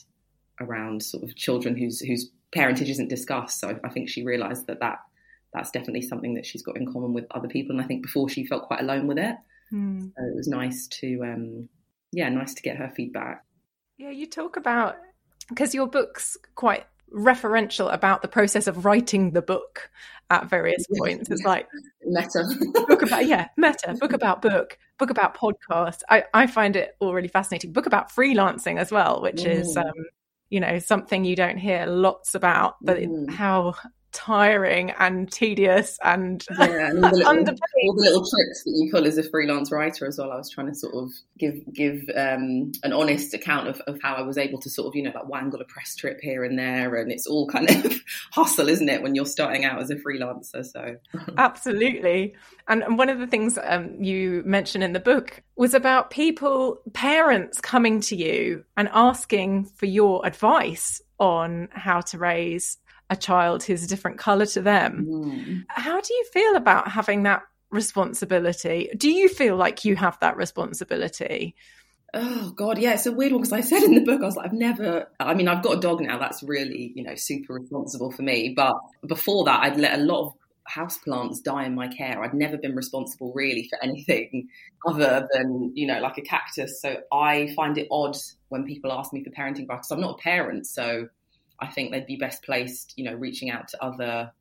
around 0.59 1.03
sort 1.03 1.23
of 1.23 1.35
children 1.37 1.77
whose 1.77 2.01
whose 2.01 2.29
parentage 2.53 2.89
isn't 2.89 3.09
discussed. 3.09 3.61
So 3.61 3.79
I 3.81 3.89
think 3.89 4.09
she 4.09 4.25
realised 4.25 4.67
that 4.67 4.81
that 4.81 4.99
that's 5.55 5.71
definitely 5.71 6.01
something 6.01 6.33
that 6.35 6.45
she's 6.45 6.63
got 6.63 6.77
in 6.77 6.91
common 6.91 7.13
with 7.13 7.25
other 7.31 7.47
people. 7.47 7.75
And 7.75 7.81
I 7.81 7.87
think 7.87 8.03
before 8.03 8.29
she 8.29 8.45
felt 8.45 8.67
quite 8.67 8.81
alone 8.81 9.07
with 9.07 9.17
it. 9.17 9.35
Mm. 9.73 10.11
So 10.15 10.23
it 10.23 10.35
was 10.35 10.47
nice 10.47 10.87
to, 10.87 11.21
um, 11.23 11.69
yeah, 12.11 12.29
nice 12.29 12.53
to 12.55 12.61
get 12.61 12.77
her 12.77 12.91
feedback. 12.95 13.43
Yeah, 13.97 14.11
you 14.11 14.27
talk 14.27 14.57
about 14.57 14.97
because 15.49 15.73
your 15.73 15.87
book's 15.87 16.37
quite 16.55 16.85
referential 17.13 17.91
about 17.93 18.21
the 18.21 18.27
process 18.27 18.67
of 18.67 18.83
writing 18.83 19.31
the 19.31 19.41
book 19.41 19.89
at 20.29 20.49
various 20.49 20.85
points. 20.97 21.29
It's 21.29 21.43
like 21.43 21.67
meta 22.03 22.43
book 22.87 23.01
about 23.01 23.25
yeah, 23.27 23.47
meta 23.57 23.95
book 23.99 24.13
about 24.13 24.41
book, 24.41 24.77
book 24.97 25.09
about 25.09 25.37
podcast. 25.37 26.01
I 26.09 26.25
I 26.33 26.47
find 26.47 26.75
it 26.75 26.95
all 26.99 27.13
really 27.13 27.27
fascinating. 27.27 27.71
Book 27.71 27.85
about 27.85 28.11
freelancing 28.11 28.77
as 28.77 28.91
well, 28.91 29.21
which 29.21 29.43
mm. 29.43 29.51
is 29.51 29.77
um, 29.77 29.93
you 30.49 30.59
know 30.59 30.79
something 30.79 31.23
you 31.23 31.35
don't 31.35 31.57
hear 31.57 31.85
lots 31.85 32.35
about, 32.35 32.75
but 32.81 32.97
mm. 32.97 33.29
how 33.29 33.75
tiring 34.15 34.91
and 34.91 35.29
tedious 35.29 35.99
and, 36.01 36.43
yeah, 36.57 36.89
and 36.89 37.03
all, 37.03 37.11
the 37.11 37.17
little, 37.17 37.33
all, 37.33 37.93
the 37.93 38.01
little, 38.01 38.21
tricks 38.21 38.63
that 38.63 38.71
you 38.73 38.89
pull 38.89 39.05
as 39.05 39.17
a 39.17 39.23
freelance 39.23 39.71
writer 39.71 40.07
as 40.07 40.17
well. 40.17 40.31
I 40.31 40.37
was 40.37 40.49
trying 40.49 40.67
to 40.67 40.75
sort 40.75 40.95
of 40.95 41.11
give 41.37 41.55
give 41.73 42.01
um, 42.15 42.71
an 42.83 42.93
honest 42.93 43.33
account 43.33 43.67
of, 43.67 43.81
of 43.81 43.99
how 44.01 44.15
I 44.15 44.21
was 44.21 44.37
able 44.37 44.59
to 44.61 44.69
sort 44.69 44.87
of 44.87 44.95
you 44.95 45.03
know 45.03 45.11
like 45.13 45.27
wangle 45.27 45.59
a 45.59 45.65
press 45.65 45.95
trip 45.95 46.19
here 46.21 46.43
and 46.43 46.57
there, 46.57 46.95
and 46.95 47.11
it's 47.11 47.27
all 47.27 47.47
kind 47.47 47.69
of 47.69 48.01
hustle, 48.31 48.69
isn't 48.69 48.87
it, 48.87 49.03
when 49.03 49.15
you're 49.15 49.25
starting 49.25 49.65
out 49.65 49.81
as 49.81 49.89
a 49.89 49.95
freelancer? 49.95 50.65
So 50.65 50.95
absolutely. 51.37 52.35
And, 52.67 52.83
and 52.83 52.97
one 52.97 53.09
of 53.09 53.19
the 53.19 53.27
things 53.27 53.59
um, 53.61 54.01
you 54.01 54.41
mentioned 54.45 54.83
in 54.83 54.93
the 54.93 54.99
book 54.99 55.43
was 55.55 55.73
about 55.73 56.09
people, 56.09 56.79
parents 56.93 57.59
coming 57.61 57.99
to 58.01 58.15
you 58.15 58.63
and 58.77 58.89
asking 58.93 59.65
for 59.65 59.85
your 59.85 60.25
advice 60.25 61.01
on 61.19 61.69
how 61.71 62.01
to 62.01 62.17
raise 62.17 62.77
a 63.09 63.15
child 63.15 63.63
who's 63.63 63.83
a 63.83 63.87
different 63.87 64.17
color 64.17 64.45
to 64.47 64.61
them. 64.61 65.05
Mm. 65.07 65.63
How 65.69 66.01
do 66.01 66.13
you 66.13 66.25
feel 66.33 66.55
about 66.55 66.91
having 66.91 67.23
that 67.23 67.43
responsibility? 67.69 68.89
Do 68.97 69.09
you 69.09 69.29
feel 69.29 69.55
like 69.55 69.85
you 69.85 69.95
have 69.95 70.19
that 70.19 70.37
responsibility? 70.37 71.55
Oh 72.13 72.51
God, 72.51 72.77
yeah, 72.77 72.93
it's 72.93 73.05
a 73.05 73.11
weird 73.11 73.33
one 73.33 73.41
because 73.41 73.51
I 73.51 73.61
said 73.61 73.83
in 73.83 73.93
the 73.93 74.01
book 74.01 74.21
I 74.21 74.25
was 74.25 74.37
like, 74.37 74.47
I've 74.47 74.53
never. 74.53 75.07
I 75.19 75.33
mean, 75.33 75.49
I've 75.49 75.63
got 75.63 75.77
a 75.77 75.81
dog 75.81 76.01
now. 76.01 76.17
That's 76.17 76.41
really, 76.43 76.93
you 76.95 77.03
know, 77.03 77.15
super 77.15 77.53
responsible 77.53 78.11
for 78.11 78.21
me. 78.21 78.53
But 78.55 78.75
before 79.05 79.43
that, 79.45 79.61
I'd 79.61 79.77
let 79.77 79.99
a 79.99 80.01
lot 80.01 80.27
of 80.27 80.33
houseplants 80.71 81.43
die 81.43 81.65
in 81.65 81.75
my 81.75 81.89
care. 81.89 82.23
I'd 82.23 82.33
never 82.33 82.57
been 82.57 82.73
responsible 82.73 83.33
really 83.33 83.69
for 83.69 83.83
anything 83.83 84.47
other 84.87 85.27
than, 85.33 85.73
you 85.75 85.87
know, 85.87 85.99
like 85.99 86.17
a 86.17 86.21
cactus. 86.21 86.81
So 86.81 86.97
I 87.11 87.53
find 87.55 87.77
it 87.77 87.87
odd 87.91 88.15
when 88.47 88.63
people 88.63 88.91
ask 88.91 89.11
me 89.11 89.23
for 89.23 89.31
parenting 89.31 89.63
advice. 89.63 89.91
I'm 89.91 89.99
not 89.99 90.19
a 90.19 90.23
parent, 90.23 90.67
so 90.67 91.09
I 91.59 91.67
think 91.67 91.91
they'd 91.91 92.05
be 92.05 92.17
best 92.17 92.43
placed, 92.43 92.93
you 92.97 93.05
know, 93.05 93.13
reaching 93.13 93.49
out 93.49 93.69
to 93.69 93.83
other 93.83 94.31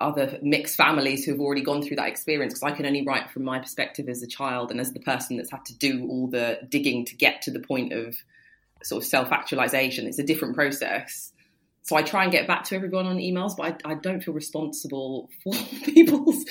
other 0.00 0.38
mixed 0.42 0.76
families 0.76 1.24
who've 1.24 1.40
already 1.40 1.62
gone 1.62 1.80
through 1.80 1.94
that 1.94 2.08
experience 2.08 2.54
because 2.54 2.72
I 2.72 2.74
can 2.74 2.86
only 2.86 3.04
write 3.04 3.30
from 3.30 3.44
my 3.44 3.60
perspective 3.60 4.08
as 4.08 4.20
a 4.20 4.26
child 4.26 4.72
and 4.72 4.80
as 4.80 4.92
the 4.92 4.98
person 4.98 5.36
that's 5.36 5.52
had 5.52 5.64
to 5.66 5.78
do 5.78 6.08
all 6.08 6.26
the 6.26 6.58
digging 6.68 7.04
to 7.04 7.14
get 7.14 7.42
to 7.42 7.52
the 7.52 7.60
point 7.60 7.92
of 7.92 8.16
sort 8.82 9.02
of 9.02 9.08
self 9.08 9.30
actualization. 9.30 10.06
It's 10.06 10.18
a 10.18 10.24
different 10.24 10.56
process 10.56 11.32
so 11.84 11.96
I 11.96 12.02
try 12.02 12.22
and 12.22 12.30
get 12.30 12.46
back 12.46 12.64
to 12.64 12.76
everyone 12.76 13.06
on 13.06 13.16
emails, 13.16 13.56
but 13.56 13.82
I, 13.84 13.92
I, 13.92 13.94
don't 13.94 14.22
feel 14.22 14.34
responsible 14.34 15.28
for 15.42 15.52
people's 15.84 16.44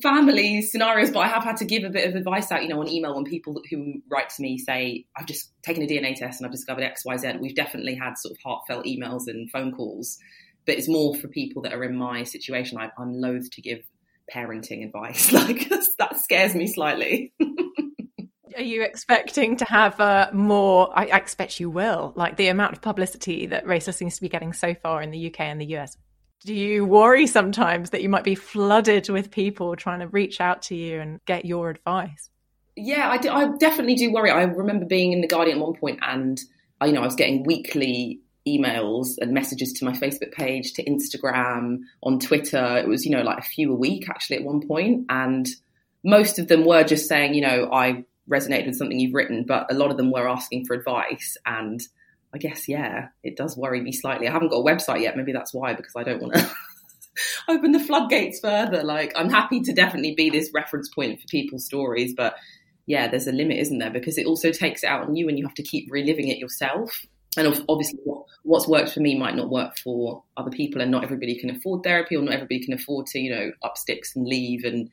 family 0.00 0.62
scenarios. 0.62 1.10
But 1.10 1.20
I 1.20 1.28
have 1.28 1.42
had 1.42 1.56
to 1.56 1.64
give 1.64 1.82
a 1.82 1.90
bit 1.90 2.08
of 2.08 2.14
advice 2.14 2.52
out, 2.52 2.62
you 2.62 2.68
know, 2.68 2.80
on 2.80 2.88
email 2.88 3.16
when 3.16 3.24
people 3.24 3.60
who 3.68 3.94
write 4.08 4.30
to 4.30 4.42
me 4.42 4.58
say, 4.58 5.06
"I've 5.16 5.26
just 5.26 5.50
taken 5.62 5.82
a 5.82 5.86
DNA 5.86 6.14
test 6.14 6.40
and 6.40 6.46
I've 6.46 6.52
discovered 6.52 6.84
X, 6.84 7.04
Y, 7.04 7.16
Z. 7.16 7.32
We've 7.40 7.54
definitely 7.54 7.96
had 7.96 8.16
sort 8.16 8.32
of 8.32 8.38
heartfelt 8.44 8.86
emails 8.86 9.26
and 9.26 9.50
phone 9.50 9.72
calls, 9.72 10.18
but 10.66 10.76
it's 10.76 10.88
more 10.88 11.16
for 11.16 11.26
people 11.26 11.62
that 11.62 11.72
are 11.72 11.82
in 11.82 11.96
my 11.96 12.22
situation. 12.22 12.78
I, 12.78 12.90
I'm 12.96 13.12
loath 13.12 13.50
to 13.50 13.62
give 13.62 13.82
parenting 14.32 14.84
advice. 14.84 15.32
Like 15.40 15.68
that 15.98 16.16
scares 16.16 16.54
me 16.54 16.68
slightly. 16.68 17.32
Are 18.60 18.62
you 18.62 18.82
expecting 18.82 19.56
to 19.56 19.64
have 19.64 19.98
uh, 20.00 20.28
more? 20.34 20.92
I, 20.94 21.06
I, 21.06 21.16
expect 21.16 21.60
you 21.60 21.70
will. 21.70 22.12
Like 22.14 22.36
the 22.36 22.48
amount 22.48 22.74
of 22.74 22.82
publicity 22.82 23.46
that 23.46 23.64
Raceless 23.64 23.94
seems 23.94 24.16
to 24.16 24.20
be 24.20 24.28
getting 24.28 24.52
so 24.52 24.74
far 24.74 25.00
in 25.00 25.10
the 25.10 25.28
UK 25.28 25.40
and 25.40 25.58
the 25.58 25.76
US. 25.76 25.96
Do 26.44 26.52
you 26.52 26.84
worry 26.84 27.26
sometimes 27.26 27.88
that 27.90 28.02
you 28.02 28.10
might 28.10 28.22
be 28.22 28.34
flooded 28.34 29.08
with 29.08 29.30
people 29.30 29.76
trying 29.76 30.00
to 30.00 30.08
reach 30.08 30.42
out 30.42 30.60
to 30.64 30.74
you 30.74 31.00
and 31.00 31.24
get 31.24 31.46
your 31.46 31.70
advice? 31.70 32.28
Yeah, 32.76 33.08
I, 33.08 33.16
do, 33.16 33.30
I 33.30 33.48
definitely 33.56 33.94
do 33.94 34.12
worry. 34.12 34.30
I 34.30 34.42
remember 34.42 34.84
being 34.84 35.14
in 35.14 35.22
the 35.22 35.26
Guardian 35.26 35.56
at 35.56 35.64
one 35.64 35.76
point, 35.80 36.00
and 36.02 36.38
uh, 36.82 36.84
you 36.84 36.92
know, 36.92 37.00
I 37.00 37.06
was 37.06 37.16
getting 37.16 37.44
weekly 37.44 38.20
emails 38.46 39.16
and 39.22 39.32
messages 39.32 39.72
to 39.72 39.86
my 39.86 39.92
Facebook 39.92 40.32
page, 40.32 40.74
to 40.74 40.84
Instagram, 40.84 41.78
on 42.02 42.18
Twitter. 42.18 42.76
It 42.76 42.88
was 42.88 43.06
you 43.06 43.12
know 43.12 43.22
like 43.22 43.38
a 43.38 43.42
few 43.42 43.72
a 43.72 43.74
week 43.74 44.10
actually 44.10 44.36
at 44.36 44.44
one 44.44 44.68
point, 44.68 45.06
and 45.08 45.48
most 46.04 46.38
of 46.38 46.48
them 46.48 46.66
were 46.66 46.84
just 46.84 47.08
saying, 47.08 47.32
you 47.32 47.40
know, 47.40 47.70
I 47.72 48.04
resonated 48.30 48.66
with 48.66 48.76
something 48.76 48.98
you've 48.98 49.14
written, 49.14 49.44
but 49.46 49.70
a 49.70 49.74
lot 49.74 49.90
of 49.90 49.96
them 49.96 50.10
were 50.10 50.28
asking 50.28 50.64
for 50.66 50.74
advice. 50.74 51.36
And 51.44 51.80
I 52.32 52.38
guess, 52.38 52.68
yeah, 52.68 53.08
it 53.22 53.36
does 53.36 53.56
worry 53.56 53.80
me 53.80 53.92
slightly. 53.92 54.28
I 54.28 54.32
haven't 54.32 54.50
got 54.50 54.60
a 54.60 54.64
website 54.64 55.02
yet. 55.02 55.16
Maybe 55.16 55.32
that's 55.32 55.52
why, 55.52 55.74
because 55.74 55.94
I 55.96 56.04
don't 56.04 56.22
want 56.22 56.34
to 56.34 56.50
open 57.48 57.72
the 57.72 57.80
floodgates 57.80 58.40
further. 58.40 58.82
Like, 58.82 59.12
I'm 59.16 59.30
happy 59.30 59.60
to 59.62 59.72
definitely 59.72 60.14
be 60.14 60.30
this 60.30 60.50
reference 60.54 60.88
point 60.88 61.20
for 61.20 61.26
people's 61.28 61.66
stories, 61.66 62.14
but 62.16 62.36
yeah, 62.86 63.08
there's 63.08 63.26
a 63.26 63.32
limit, 63.32 63.58
isn't 63.58 63.78
there? 63.78 63.90
Because 63.90 64.18
it 64.18 64.26
also 64.26 64.50
takes 64.50 64.82
it 64.82 64.88
out 64.88 65.06
on 65.06 65.14
you 65.14 65.28
and 65.28 65.38
you 65.38 65.46
have 65.46 65.54
to 65.54 65.62
keep 65.62 65.88
reliving 65.90 66.28
it 66.28 66.38
yourself. 66.38 67.06
And 67.36 67.46
obviously, 67.68 68.00
what's 68.42 68.66
worked 68.66 68.92
for 68.92 69.00
me 69.00 69.16
might 69.16 69.36
not 69.36 69.50
work 69.50 69.78
for 69.78 70.24
other 70.36 70.50
people, 70.50 70.80
and 70.82 70.90
not 70.90 71.04
everybody 71.04 71.38
can 71.38 71.50
afford 71.50 71.84
therapy, 71.84 72.16
or 72.16 72.22
not 72.22 72.34
everybody 72.34 72.64
can 72.64 72.74
afford 72.74 73.06
to, 73.06 73.20
you 73.20 73.30
know, 73.30 73.52
up 73.62 73.78
sticks 73.78 74.16
and 74.16 74.26
leave 74.26 74.64
and 74.64 74.90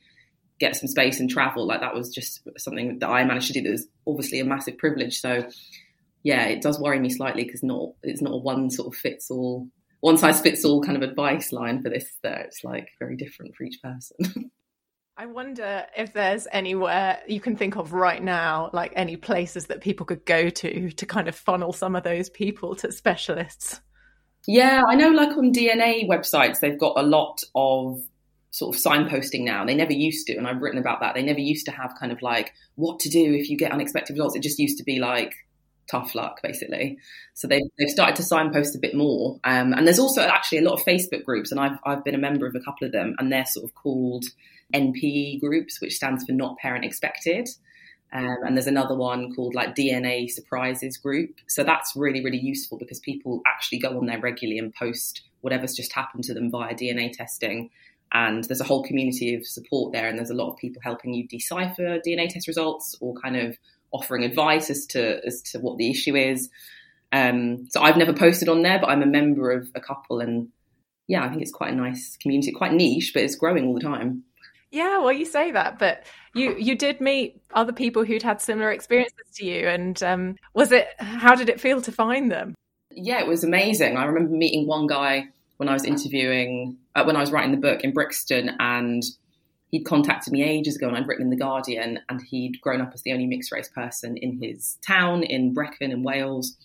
get 0.59 0.75
some 0.75 0.87
space 0.87 1.19
and 1.19 1.29
travel. 1.29 1.65
Like 1.65 1.81
that 1.81 1.93
was 1.93 2.09
just 2.09 2.41
something 2.57 2.99
that 2.99 3.09
I 3.09 3.23
managed 3.23 3.47
to 3.47 3.53
do. 3.53 3.63
That 3.63 3.71
was 3.71 3.87
obviously 4.05 4.39
a 4.39 4.45
massive 4.45 4.77
privilege. 4.77 5.19
So 5.19 5.49
yeah, 6.23 6.45
it 6.45 6.61
does 6.61 6.79
worry 6.79 6.99
me 6.99 7.09
slightly 7.09 7.43
because 7.43 7.63
not 7.63 7.89
it's 8.03 8.21
not 8.21 8.33
a 8.33 8.37
one 8.37 8.69
sort 8.69 8.93
of 8.93 8.99
fits 8.99 9.31
all, 9.31 9.67
one 10.01 10.17
size 10.17 10.41
fits 10.41 10.65
all 10.65 10.83
kind 10.83 11.01
of 11.01 11.07
advice 11.07 11.51
line 11.51 11.81
for 11.81 11.89
this. 11.89 12.05
There, 12.23 12.41
it's 12.41 12.63
like 12.63 12.89
very 12.99 13.15
different 13.15 13.55
for 13.55 13.63
each 13.63 13.79
person. 13.81 14.51
I 15.19 15.25
wonder 15.25 15.83
if 15.97 16.13
there's 16.13 16.47
anywhere 16.51 17.19
you 17.27 17.39
can 17.39 17.55
think 17.55 17.75
of 17.75 17.91
right 17.91 18.21
now, 18.21 18.69
like 18.71 18.93
any 18.95 19.15
places 19.15 19.65
that 19.65 19.81
people 19.81 20.05
could 20.05 20.25
go 20.25 20.49
to 20.49 20.91
to 20.91 21.05
kind 21.07 21.27
of 21.27 21.35
funnel 21.35 21.73
some 21.73 21.95
of 21.95 22.03
those 22.03 22.29
people 22.29 22.75
to 22.75 22.91
specialists. 22.91 23.81
Yeah, 24.47 24.83
I 24.87 24.95
know 24.95 25.09
like 25.09 25.35
on 25.35 25.51
DNA 25.51 26.07
websites, 26.07 26.59
they've 26.59 26.77
got 26.77 26.99
a 26.99 27.01
lot 27.01 27.41
of 27.55 28.01
sort 28.51 28.75
of 28.75 28.81
signposting 28.81 29.43
now. 29.43 29.65
They 29.65 29.75
never 29.75 29.93
used 29.93 30.27
to, 30.27 30.35
and 30.35 30.47
I've 30.47 30.61
written 30.61 30.79
about 30.79 31.01
that. 31.01 31.15
They 31.15 31.23
never 31.23 31.39
used 31.39 31.65
to 31.65 31.71
have 31.71 31.93
kind 31.99 32.11
of 32.11 32.21
like 32.21 32.53
what 32.75 32.99
to 33.01 33.09
do 33.09 33.33
if 33.33 33.49
you 33.49 33.57
get 33.57 33.71
unexpected 33.71 34.13
results. 34.13 34.35
It 34.35 34.43
just 34.43 34.59
used 34.59 34.77
to 34.77 34.83
be 34.83 34.99
like 34.99 35.33
tough 35.89 36.15
luck, 36.15 36.41
basically. 36.43 36.97
So 37.33 37.47
they've, 37.47 37.63
they've 37.79 37.89
started 37.89 38.15
to 38.17 38.23
signpost 38.23 38.75
a 38.75 38.79
bit 38.79 38.95
more. 38.95 39.39
Um, 39.43 39.73
and 39.73 39.87
there's 39.87 39.99
also 39.99 40.21
actually 40.21 40.59
a 40.59 40.61
lot 40.63 40.79
of 40.79 40.85
Facebook 40.85 41.23
groups, 41.23 41.51
and 41.51 41.59
I've, 41.59 41.77
I've 41.85 42.03
been 42.03 42.15
a 42.15 42.19
member 42.19 42.45
of 42.45 42.55
a 42.55 42.59
couple 42.59 42.85
of 42.85 42.91
them, 42.91 43.15
and 43.19 43.31
they're 43.31 43.45
sort 43.45 43.65
of 43.65 43.75
called 43.75 44.25
NPE 44.73 45.39
groups, 45.39 45.79
which 45.81 45.95
stands 45.95 46.25
for 46.25 46.33
Not 46.33 46.57
Parent 46.57 46.85
Expected. 46.85 47.47
Um, 48.13 48.37
and 48.45 48.55
there's 48.55 48.67
another 48.67 48.95
one 48.95 49.33
called 49.35 49.53
like 49.53 49.75
DNA 49.75 50.29
Surprises 50.29 50.97
Group. 50.97 51.35
So 51.47 51.63
that's 51.63 51.93
really, 51.95 52.23
really 52.23 52.39
useful 52.39 52.77
because 52.77 52.99
people 52.99 53.41
actually 53.45 53.79
go 53.79 53.97
on 53.97 54.05
there 54.05 54.19
regularly 54.19 54.59
and 54.59 54.73
post 54.73 55.23
whatever's 55.41 55.75
just 55.75 55.91
happened 55.93 56.23
to 56.23 56.33
them 56.33 56.49
via 56.49 56.73
DNA 56.73 57.11
testing 57.11 57.69
and 58.13 58.43
there's 58.45 58.61
a 58.61 58.65
whole 58.65 58.83
community 58.83 59.35
of 59.35 59.45
support 59.45 59.93
there 59.93 60.07
and 60.07 60.17
there's 60.17 60.29
a 60.29 60.35
lot 60.35 60.49
of 60.49 60.57
people 60.57 60.81
helping 60.83 61.13
you 61.13 61.27
decipher 61.27 61.99
dna 62.05 62.29
test 62.29 62.47
results 62.47 62.95
or 63.01 63.13
kind 63.15 63.35
of 63.35 63.57
offering 63.91 64.23
advice 64.23 64.69
as 64.69 64.85
to 64.85 65.25
as 65.25 65.41
to 65.41 65.59
what 65.59 65.77
the 65.77 65.89
issue 65.89 66.15
is. 66.15 66.49
Um, 67.13 67.67
so 67.69 67.81
i've 67.81 67.97
never 67.97 68.13
posted 68.13 68.49
on 68.49 68.63
there 68.63 68.79
but 68.79 68.89
i'm 68.89 69.01
a 69.01 69.07
member 69.07 69.51
of 69.51 69.69
a 69.75 69.79
couple 69.79 70.19
and 70.19 70.49
yeah 71.07 71.23
i 71.23 71.29
think 71.29 71.41
it's 71.41 71.51
quite 71.51 71.71
a 71.71 71.75
nice 71.75 72.17
community. 72.17 72.51
Quite 72.51 72.73
niche 72.73 73.11
but 73.13 73.23
it's 73.23 73.35
growing 73.35 73.65
all 73.65 73.73
the 73.73 73.81
time. 73.81 74.23
Yeah 74.71 74.99
well 74.99 75.13
you 75.13 75.25
say 75.25 75.51
that 75.51 75.79
but 75.79 76.05
you 76.33 76.55
you 76.57 76.75
did 76.75 76.99
meet 76.99 77.41
other 77.53 77.71
people 77.71 78.03
who'd 78.03 78.23
had 78.23 78.41
similar 78.41 78.71
experiences 78.71 79.25
to 79.35 79.45
you 79.45 79.67
and 79.67 80.01
um, 80.03 80.35
was 80.53 80.73
it 80.73 80.87
how 80.99 81.33
did 81.33 81.47
it 81.47 81.61
feel 81.61 81.81
to 81.81 81.91
find 81.91 82.29
them? 82.29 82.55
Yeah 82.91 83.21
it 83.21 83.27
was 83.27 83.45
amazing. 83.45 83.95
I 83.95 84.03
remember 84.03 84.35
meeting 84.35 84.67
one 84.67 84.87
guy 84.87 85.29
when 85.57 85.69
I 85.69 85.73
was 85.73 85.83
interviewing, 85.83 86.77
uh, 86.95 87.03
when 87.03 87.15
I 87.15 87.19
was 87.19 87.31
writing 87.31 87.51
the 87.51 87.57
book 87.57 87.83
in 87.83 87.93
Brixton, 87.93 88.51
and 88.59 89.03
he'd 89.69 89.83
contacted 89.83 90.31
me 90.31 90.43
ages 90.43 90.77
ago, 90.77 90.87
and 90.87 90.95
I'd 90.95 91.07
written 91.07 91.25
in 91.25 91.31
the 91.31 91.37
Guardian, 91.37 91.99
and 92.09 92.21
he'd 92.21 92.61
grown 92.61 92.81
up 92.81 92.91
as 92.93 93.01
the 93.01 93.11
only 93.11 93.25
mixed 93.25 93.51
race 93.51 93.69
person 93.69 94.17
in 94.17 94.41
his 94.41 94.77
town 94.85 95.23
in 95.23 95.53
Brecon 95.53 95.91
in 95.91 96.03
Wales, 96.03 96.55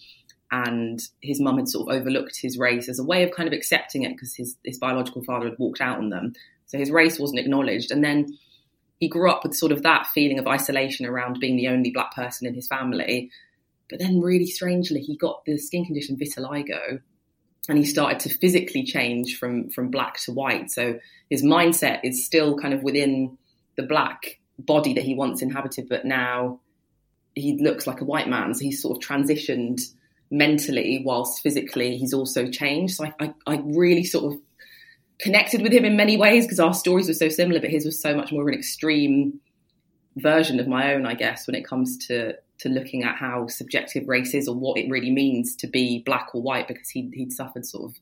and 0.50 1.00
his 1.22 1.40
mum 1.40 1.57
had 1.57 1.68
sort 1.68 1.88
of 1.88 1.98
overlooked 1.98 2.38
his 2.40 2.59
race 2.59 2.88
as 2.88 2.98
a 2.98 3.05
way 3.05 3.22
of 3.22 3.31
kind 3.31 3.48
of 3.48 3.55
accepting 3.55 4.02
it 4.02 4.12
because 4.12 4.35
his 4.35 4.57
his 4.64 4.78
biological 4.78 5.24
father 5.24 5.48
had 5.48 5.59
walked 5.59 5.81
out 5.81 5.98
on 5.98 6.11
them, 6.11 6.35
so 6.66 6.78
his 6.78 6.90
race 6.90 7.18
wasn't 7.18 7.40
acknowledged, 7.40 7.90
and 7.90 8.05
then. 8.05 8.26
He 8.98 9.09
grew 9.09 9.28
up 9.28 9.42
with 9.42 9.57
sort 9.57 9.72
of 9.72 9.83
that 9.83 10.07
feeling 10.07 10.38
of 10.38 10.46
isolation 10.46 11.07
around 11.07 11.40
being 11.40 11.57
the 11.57 11.66
only 11.66 11.90
black 11.90 12.14
person 12.14 12.46
in 12.46 12.55
his 12.55 12.68
family. 12.68 13.33
But 13.90 13.98
then, 13.98 14.20
really 14.20 14.46
strangely, 14.46 15.00
he 15.00 15.16
got 15.16 15.44
the 15.44 15.59
skin 15.59 15.85
condition 15.85 16.16
vitiligo, 16.16 17.00
and 17.68 17.79
he 17.79 17.85
started 17.85 18.20
to 18.20 18.29
physically 18.29 18.85
change 18.85 19.38
from 19.38 19.70
from 19.70 19.90
black 19.90 20.18
to 20.20 20.33
white. 20.33 20.70
So 20.70 20.98
his 21.31 21.42
mindset 21.42 22.01
is 22.03 22.27
still 22.27 22.59
kind 22.59 22.75
of 22.75 22.83
within 22.83 23.38
the 23.77 23.85
black 23.85 24.38
body 24.59 24.94
that 24.94 25.05
he 25.05 25.14
once 25.14 25.42
inhabited, 25.42 25.88
but 25.88 26.05
now 26.05 26.61
he 27.35 27.59
looks 27.59 27.87
like 27.87 28.01
a 28.01 28.05
white 28.05 28.29
man. 28.29 28.55
So 28.55 28.64
he's 28.64 28.83
sort 28.83 28.96
of 28.96 29.09
transitioned 29.09 29.81
mentally, 30.31 31.03
whilst 31.05 31.42
physically 31.42 31.96
he's 31.96 32.12
also 32.12 32.51
changed. 32.51 32.96
So 32.96 33.07
I, 33.07 33.14
I, 33.20 33.35
I 33.46 33.62
really 33.64 34.05
sort 34.05 34.33
of 34.33 34.40
connected 35.18 35.62
with 35.62 35.72
him 35.72 35.85
in 35.85 35.96
many 35.96 36.16
ways 36.16 36.44
because 36.44 36.61
our 36.61 36.75
stories 36.75 37.09
were 37.09 37.14
so 37.14 37.29
similar, 37.29 37.61
but 37.61 37.70
his 37.70 37.85
was 37.85 38.01
so 38.01 38.14
much 38.14 38.33
more 38.33 38.42
of 38.42 38.48
an 38.48 38.55
extreme 38.55 39.40
version 40.16 40.59
of 40.61 40.66
my 40.66 40.94
own, 40.94 41.07
I 41.07 41.14
guess, 41.14 41.46
when 41.46 41.55
it 41.55 41.66
comes 41.66 42.07
to 42.09 42.35
to 42.62 42.68
looking 42.68 43.03
at 43.03 43.16
how 43.16 43.46
subjective 43.48 44.09
race 44.09 44.35
is 44.35 44.48
or 44.48 44.55
what 44.55 44.79
it 44.79 44.88
really 44.88 45.11
means 45.11 45.57
to 45.57 45.66
be 45.66 46.01
black 46.05 46.29
or 46.35 46.42
white 46.42 46.68
because 46.68 46.88
he, 46.88 47.11
he'd 47.12 47.33
suffered 47.33 47.66
sort 47.66 47.90
of 47.90 47.98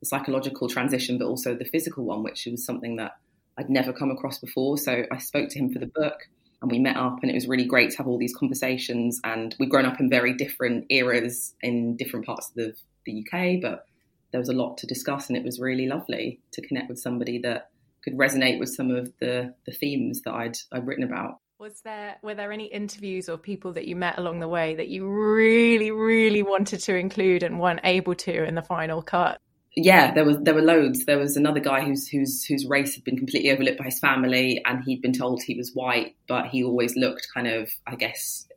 the 0.00 0.06
psychological 0.06 0.68
transition, 0.68 1.18
but 1.18 1.26
also 1.26 1.54
the 1.54 1.64
physical 1.64 2.04
one, 2.04 2.22
which 2.22 2.46
was 2.46 2.64
something 2.64 2.96
that 2.96 3.16
I'd 3.58 3.70
never 3.70 3.92
come 3.92 4.10
across 4.10 4.38
before. 4.38 4.78
So 4.78 5.04
I 5.10 5.18
spoke 5.18 5.48
to 5.50 5.58
him 5.58 5.72
for 5.72 5.78
the 5.80 5.86
book 5.86 6.28
and 6.62 6.70
we 6.70 6.78
met 6.78 6.96
up 6.96 7.18
and 7.22 7.30
it 7.30 7.34
was 7.34 7.48
really 7.48 7.64
great 7.64 7.90
to 7.90 7.98
have 7.98 8.06
all 8.06 8.18
these 8.18 8.34
conversations 8.34 9.20
and 9.24 9.54
we've 9.58 9.70
grown 9.70 9.86
up 9.86 10.00
in 10.00 10.08
very 10.08 10.34
different 10.34 10.86
eras 10.90 11.54
in 11.62 11.96
different 11.96 12.26
parts 12.26 12.48
of 12.48 12.54
the, 12.54 12.74
the 13.04 13.24
UK 13.24 13.60
but 13.60 13.86
there 14.30 14.40
was 14.40 14.48
a 14.48 14.54
lot 14.54 14.78
to 14.78 14.86
discuss 14.86 15.28
and 15.28 15.36
it 15.36 15.44
was 15.44 15.60
really 15.60 15.86
lovely 15.86 16.40
to 16.52 16.62
connect 16.66 16.88
with 16.88 16.98
somebody 16.98 17.38
that 17.40 17.70
could 18.02 18.16
resonate 18.16 18.58
with 18.58 18.68
some 18.68 18.90
of 18.90 19.12
the, 19.20 19.54
the 19.66 19.72
themes 19.72 20.22
that 20.22 20.32
I'd, 20.32 20.56
I'd 20.72 20.86
written 20.86 21.04
about. 21.04 21.40
Was 21.58 21.80
there 21.82 22.16
were 22.22 22.34
there 22.34 22.52
any 22.52 22.66
interviews 22.66 23.28
or 23.28 23.38
people 23.38 23.72
that 23.74 23.86
you 23.86 23.96
met 23.96 24.18
along 24.18 24.40
the 24.40 24.48
way 24.48 24.74
that 24.74 24.88
you 24.88 25.08
really 25.08 25.90
really 25.90 26.42
wanted 26.42 26.80
to 26.80 26.94
include 26.96 27.42
and 27.42 27.58
weren't 27.58 27.80
able 27.82 28.14
to 28.14 28.44
in 28.44 28.54
the 28.54 28.62
final 28.62 29.00
cut? 29.02 29.40
yeah, 29.76 30.14
there 30.14 30.24
was 30.24 30.38
there 30.40 30.54
were 30.54 30.62
loads. 30.62 31.04
There 31.04 31.18
was 31.18 31.36
another 31.36 31.60
guy 31.60 31.82
whose 31.82 32.08
whose 32.08 32.42
whose 32.44 32.64
race 32.66 32.94
had 32.94 33.04
been 33.04 33.18
completely 33.18 33.50
overlooked 33.50 33.78
by 33.78 33.84
his 33.84 33.98
family, 33.98 34.62
and 34.64 34.82
he'd 34.82 35.02
been 35.02 35.12
told 35.12 35.42
he 35.42 35.54
was 35.54 35.72
white, 35.74 36.16
but 36.26 36.46
he 36.46 36.64
always 36.64 36.96
looked 36.96 37.28
kind 37.34 37.46
of, 37.46 37.70
I 37.86 37.94
guess, 37.94 38.48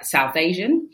South 0.00 0.36
Asian. 0.36 0.88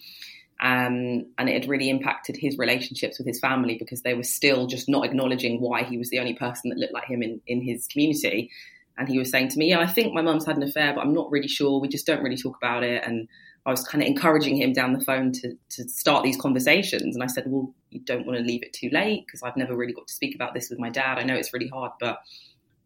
Um, 0.60 1.26
and 1.38 1.48
it 1.48 1.54
had 1.54 1.68
really 1.68 1.88
impacted 1.88 2.36
his 2.36 2.58
relationships 2.58 3.16
with 3.16 3.26
his 3.26 3.40
family 3.40 3.76
because 3.78 4.02
they 4.02 4.12
were 4.12 4.24
still 4.24 4.66
just 4.66 4.90
not 4.90 5.06
acknowledging 5.06 5.60
why 5.60 5.84
he 5.84 5.96
was 5.96 6.10
the 6.10 6.18
only 6.18 6.34
person 6.34 6.68
that 6.68 6.76
looked 6.76 6.92
like 6.92 7.06
him 7.06 7.22
in, 7.22 7.40
in 7.46 7.62
his 7.62 7.86
community. 7.86 8.50
And 8.98 9.09
he 9.09 9.18
was 9.18 9.31
saying 9.31 9.48
to 9.48 9.59
me, 9.59 9.70
"Yeah, 9.70 9.81
I 9.81 9.87
think 9.87 10.12
my 10.12 10.22
mum's 10.22 10.46
had 10.46 10.57
an 10.57 10.62
affair, 10.62 10.92
but 10.94 11.00
I'm 11.00 11.14
not 11.14 11.31
really 11.31 11.48
sure. 11.48 11.81
We 11.81 11.88
just 11.88 12.07
don't 12.07 12.22
really 12.22 12.37
talk 12.37 12.57
about 12.57 12.83
it." 12.83 13.03
And 13.05 13.29
I 13.66 13.70
was 13.70 13.85
kind 13.85 14.03
of 14.03 14.09
encouraging 14.09 14.57
him 14.57 14.72
down 14.72 14.94
the 14.94 15.05
phone 15.05 15.33
to, 15.33 15.55
to 15.70 15.88
start 15.88 16.24
these 16.24 16.37
conversations. 16.37 17.14
And 17.14 17.22
I 17.22 17.26
said, 17.26 17.44
well, 17.46 17.74
you 17.90 18.00
don't 18.00 18.26
want 18.26 18.38
to 18.38 18.44
leave 18.44 18.62
it 18.62 18.72
too 18.72 18.88
late 18.90 19.26
because 19.26 19.42
I've 19.42 19.57
never 19.57 19.76
really 19.76 19.92
got 19.92 20.07
to 20.07 20.14
speak 20.14 20.35
about 20.35 20.55
this 20.55 20.70
with 20.70 20.79
my 20.79 20.88
dad. 20.88 21.18
I 21.18 21.24
know 21.24 21.35
it's 21.35 21.53
really 21.53 21.68
hard, 21.68 21.92
but 22.00 22.20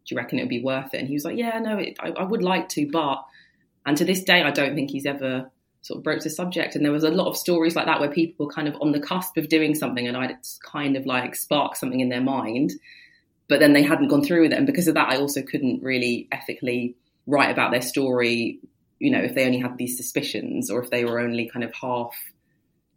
do 0.04 0.14
you 0.14 0.16
reckon 0.16 0.38
it 0.38 0.42
would 0.42 0.48
be 0.48 0.62
worth 0.62 0.92
it? 0.92 0.98
And 0.98 1.08
he 1.08 1.14
was 1.14 1.24
like, 1.24 1.38
yeah, 1.38 1.58
no, 1.60 1.78
it, 1.78 1.96
I, 2.00 2.10
I, 2.10 2.24
would 2.24 2.42
like 2.42 2.68
to, 2.70 2.88
but, 2.90 3.24
and 3.86 3.96
to 3.96 4.04
this 4.04 4.24
day, 4.24 4.42
I 4.42 4.50
don't 4.50 4.74
think 4.74 4.90
he's 4.90 5.06
ever 5.06 5.50
sort 5.82 5.98
of 5.98 6.04
broached 6.04 6.24
the 6.24 6.30
subject. 6.30 6.74
And 6.74 6.84
there 6.84 6.92
was 6.92 7.04
a 7.04 7.10
lot 7.10 7.28
of 7.28 7.36
stories 7.36 7.76
like 7.76 7.86
that 7.86 8.00
where 8.00 8.10
people 8.10 8.46
were 8.46 8.52
kind 8.52 8.66
of 8.66 8.74
on 8.80 8.90
the 8.90 9.00
cusp 9.00 9.36
of 9.36 9.48
doing 9.48 9.74
something 9.74 10.08
and 10.08 10.16
I'd 10.16 10.36
kind 10.62 10.96
of 10.96 11.06
like 11.06 11.36
spark 11.36 11.76
something 11.76 12.00
in 12.00 12.08
their 12.08 12.20
mind, 12.20 12.72
but 13.48 13.60
then 13.60 13.72
they 13.72 13.82
hadn't 13.82 14.08
gone 14.08 14.24
through 14.24 14.42
with 14.42 14.52
it. 14.52 14.58
And 14.58 14.66
because 14.66 14.88
of 14.88 14.94
that, 14.94 15.10
I 15.10 15.16
also 15.16 15.42
couldn't 15.42 15.82
really 15.82 16.28
ethically 16.32 16.96
write 17.26 17.50
about 17.50 17.70
their 17.70 17.82
story 17.82 18.60
you 18.98 19.10
know, 19.10 19.20
if 19.20 19.34
they 19.34 19.44
only 19.44 19.58
had 19.58 19.76
these 19.76 19.96
suspicions 19.96 20.70
or 20.70 20.82
if 20.82 20.90
they 20.90 21.04
were 21.04 21.20
only 21.20 21.48
kind 21.48 21.62
of 21.64 21.72
half 21.74 22.16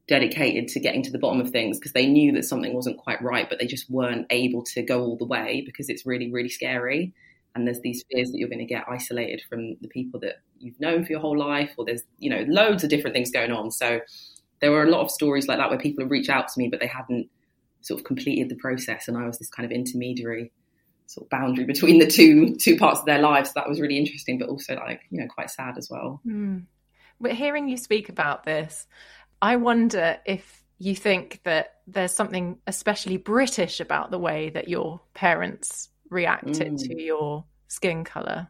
dedicated 0.07 0.69
to 0.69 0.79
getting 0.79 1.03
to 1.03 1.12
the 1.12 1.19
bottom 1.19 1.41
of 1.41 1.49
things 1.49 1.77
because 1.77 1.91
they 1.91 2.07
knew 2.07 2.31
that 2.31 2.45
something 2.45 2.73
wasn't 2.73 2.97
quite 2.97 3.21
right, 3.21 3.49
but 3.49 3.60
they 3.60 3.67
just 3.67 3.89
weren't 3.89 4.25
able 4.29 4.63
to 4.63 4.81
go 4.81 5.01
all 5.01 5.17
the 5.17 5.25
way 5.25 5.63
because 5.65 5.89
it's 5.89 6.05
really, 6.05 6.31
really 6.31 6.49
scary. 6.49 7.13
And 7.55 7.67
there's 7.67 7.81
these 7.81 8.05
fears 8.10 8.31
that 8.31 8.38
you're 8.38 8.47
going 8.47 8.60
to 8.60 8.65
get 8.65 8.86
isolated 8.89 9.41
from 9.49 9.75
the 9.81 9.89
people 9.89 10.19
that 10.21 10.36
you've 10.60 10.79
known 10.79 11.03
for 11.03 11.12
your 11.12 11.19
whole 11.19 11.38
life, 11.38 11.73
or 11.77 11.83
there's, 11.83 12.03
you 12.19 12.29
know, 12.29 12.45
loads 12.47 12.86
of 12.86 12.89
different 12.89 13.13
things 13.13 13.31
going 13.31 13.51
on. 13.51 13.71
So 13.71 13.99
there 14.62 14.71
were 14.71 14.83
a 14.83 14.89
lot 14.89 15.01
of 15.01 15.12
stories 15.12 15.47
like 15.47 15.57
that 15.57 15.69
where 15.69 15.79
people 15.79 16.05
reach 16.05 16.29
out 16.29 16.47
to 16.47 16.53
me, 16.57 16.69
but 16.69 16.79
they 16.79 16.88
hadn't 16.88 17.29
sort 17.88 18.00
of 18.00 18.06
completed 18.06 18.50
the 18.50 18.56
process. 18.56 19.08
And 19.08 19.17
I 19.17 19.26
was 19.26 19.39
this 19.39 19.50
kind 19.50 19.65
of 19.65 19.71
intermediary 19.71 20.52
sort 21.08 21.26
of 21.26 21.30
boundary 21.30 21.63
between 21.63 22.00
the 22.00 22.08
two 22.08 22.56
two 22.56 22.78
parts 22.78 23.00
of 23.00 23.06
their 23.06 23.19
lives. 23.19 23.54
That 23.54 23.67
was 23.67 23.80
really 23.80 23.97
interesting, 23.97 24.38
but 24.38 24.50
also 24.50 24.76
like 24.76 25.02
you 25.10 25.19
know 25.19 25.28
quite 25.28 25.50
sad 25.50 25.78
as 25.78 25.89
well. 25.89 26.21
Mm. 26.28 26.65
But 27.19 27.32
hearing 27.32 27.67
you 27.67 27.78
speak 27.78 28.10
about 28.10 28.43
this, 28.43 28.86
I 29.41 29.56
wonder 29.56 30.17
if 30.26 30.63
you 30.78 30.95
think 30.95 31.39
that 31.43 31.76
there's 31.88 32.13
something 32.13 32.60
especially 32.67 33.17
British 33.17 33.80
about 33.80 34.12
the 34.12 34.19
way 34.19 34.50
that 34.50 34.67
your 34.67 35.02
parents 35.13 35.89
reacted 36.10 36.73
mm. 36.73 36.88
to 36.88 37.02
your 37.02 37.45
skin 37.67 38.04
color. 38.04 38.50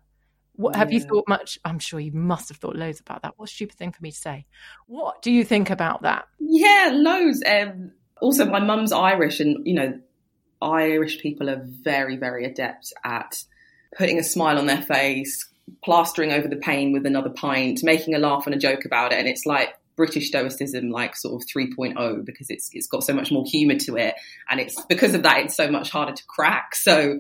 What, 0.54 0.74
yeah. 0.74 0.80
Have 0.80 0.92
you 0.92 1.02
thought 1.02 1.28
much? 1.28 1.60
I'm 1.64 1.78
sure 1.78 2.00
you 2.00 2.12
must 2.12 2.50
have 2.50 2.58
thought 2.58 2.76
loads 2.76 3.00
about 3.00 3.22
that. 3.22 3.36
What 3.38 3.48
stupid 3.48 3.78
thing 3.78 3.92
for 3.92 4.02
me 4.02 4.12
to 4.12 4.18
say. 4.18 4.48
What 4.88 5.22
do 5.22 5.32
you 5.32 5.46
think 5.46 5.70
about 5.70 6.02
that? 6.02 6.28
Yeah, 6.40 6.90
loads. 6.94 7.44
Um, 7.46 7.92
also, 8.22 8.46
my 8.46 8.60
mum's 8.60 8.92
Irish, 8.92 9.40
and 9.40 9.66
you 9.66 9.74
know 9.74 10.00
Irish 10.62 11.20
people 11.20 11.50
are 11.50 11.62
very, 11.64 12.18
very 12.18 12.46
adept 12.46 12.94
at 13.04 13.44
putting 13.98 14.20
a 14.20 14.24
smile 14.24 14.58
on 14.58 14.66
their 14.66 14.82
face, 14.82 15.48
plastering 15.84 16.32
over 16.32 16.48
the 16.48 16.56
pain 16.56 16.94
with 16.94 17.06
another 17.06 17.30
pint, 17.30 17.84
making 17.84 18.16
a 18.16 18.20
laugh 18.20 18.46
and 18.46 18.56
a 18.56 18.60
joke 18.60 18.86
about 18.86 19.12
it. 19.12 19.20
And 19.20 19.28
it's 19.28 19.46
like 19.46 19.70
British 19.96 20.28
stoicism, 20.30 20.90
like 20.90 21.16
sort 21.16 21.42
of 21.42 21.48
3.0, 21.48 22.26
because 22.26 22.50
it's 22.50 22.70
it's 22.74 22.88
got 22.88 23.04
so 23.04 23.14
much 23.14 23.32
more 23.32 23.44
humour 23.46 23.76
to 23.80 23.96
it, 23.98 24.16
and 24.50 24.60
it's 24.60 24.82
because 24.86 25.14
of 25.14 25.24
that 25.24 25.40
it's 25.40 25.56
so 25.56 25.70
much 25.70 25.90
harder 25.90 26.14
to 26.14 26.24
crack. 26.28 26.76
So 26.76 27.20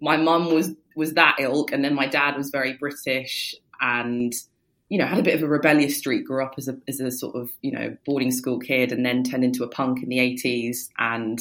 my 0.00 0.16
mum 0.16 0.52
was 0.52 0.72
was 0.94 1.14
that 1.14 1.36
ilk, 1.40 1.72
and 1.72 1.84
then 1.84 1.94
my 1.94 2.06
dad 2.06 2.36
was 2.36 2.50
very 2.50 2.74
British 2.74 3.54
and 3.80 4.32
you 4.88 4.98
know 4.98 5.06
had 5.06 5.18
a 5.18 5.22
bit 5.22 5.34
of 5.34 5.42
a 5.42 5.48
rebellious 5.48 5.98
streak. 5.98 6.26
Grew 6.26 6.44
up 6.44 6.54
as 6.58 6.68
a 6.68 6.78
as 6.88 7.00
a 7.00 7.10
sort 7.10 7.36
of 7.36 7.50
you 7.62 7.72
know 7.72 7.96
boarding 8.04 8.30
school 8.30 8.58
kid, 8.58 8.92
and 8.92 9.04
then 9.04 9.22
turned 9.22 9.44
into 9.44 9.64
a 9.64 9.68
punk 9.68 10.02
in 10.02 10.08
the 10.08 10.18
80s. 10.18 10.88
And 10.98 11.40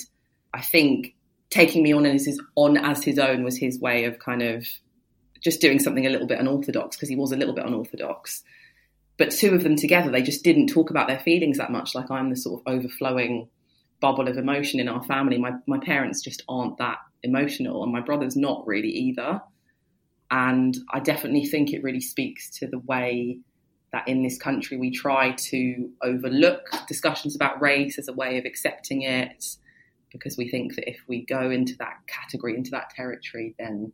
I 0.53 0.61
think 0.61 1.15
taking 1.49 1.83
me 1.83 1.93
on 1.93 2.05
as 2.05 2.25
his 2.25 2.41
on 2.55 2.77
as 2.77 3.03
his 3.03 3.19
own 3.19 3.43
was 3.43 3.57
his 3.57 3.79
way 3.79 4.05
of 4.05 4.19
kind 4.19 4.41
of 4.41 4.65
just 5.41 5.61
doing 5.61 5.79
something 5.79 6.05
a 6.05 6.09
little 6.09 6.27
bit 6.27 6.39
unorthodox 6.39 6.95
because 6.95 7.09
he 7.09 7.15
was 7.15 7.31
a 7.31 7.37
little 7.37 7.53
bit 7.53 7.65
unorthodox. 7.65 8.43
But 9.17 9.31
two 9.31 9.53
of 9.53 9.63
them 9.63 9.75
together, 9.75 10.11
they 10.11 10.21
just 10.21 10.43
didn't 10.43 10.67
talk 10.67 10.89
about 10.89 11.07
their 11.07 11.19
feelings 11.19 11.57
that 11.57 11.71
much. 11.71 11.95
Like 11.95 12.09
I'm 12.11 12.29
the 12.29 12.35
sort 12.35 12.61
of 12.61 12.73
overflowing 12.73 13.47
bubble 14.01 14.27
of 14.27 14.37
emotion 14.37 14.79
in 14.79 14.89
our 14.89 15.03
family. 15.03 15.37
My 15.37 15.53
my 15.67 15.79
parents 15.79 16.21
just 16.21 16.43
aren't 16.49 16.77
that 16.79 16.97
emotional, 17.23 17.83
and 17.83 17.91
my 17.91 18.01
brother's 18.01 18.35
not 18.35 18.65
really 18.65 18.89
either. 18.89 19.41
And 20.31 20.75
I 20.91 20.99
definitely 20.99 21.45
think 21.45 21.71
it 21.71 21.83
really 21.83 22.01
speaks 22.01 22.49
to 22.59 22.67
the 22.67 22.79
way 22.79 23.39
that 23.91 24.07
in 24.07 24.23
this 24.23 24.37
country 24.37 24.77
we 24.77 24.91
try 24.91 25.31
to 25.31 25.89
overlook 26.01 26.67
discussions 26.87 27.35
about 27.35 27.61
race 27.61 27.97
as 27.97 28.07
a 28.07 28.13
way 28.13 28.37
of 28.37 28.45
accepting 28.45 29.03
it 29.03 29.45
because 30.11 30.37
we 30.37 30.49
think 30.49 30.75
that 30.75 30.89
if 30.89 30.99
we 31.07 31.25
go 31.25 31.49
into 31.49 31.75
that 31.77 31.95
category, 32.07 32.55
into 32.55 32.71
that 32.71 32.89
territory, 32.89 33.55
then 33.59 33.91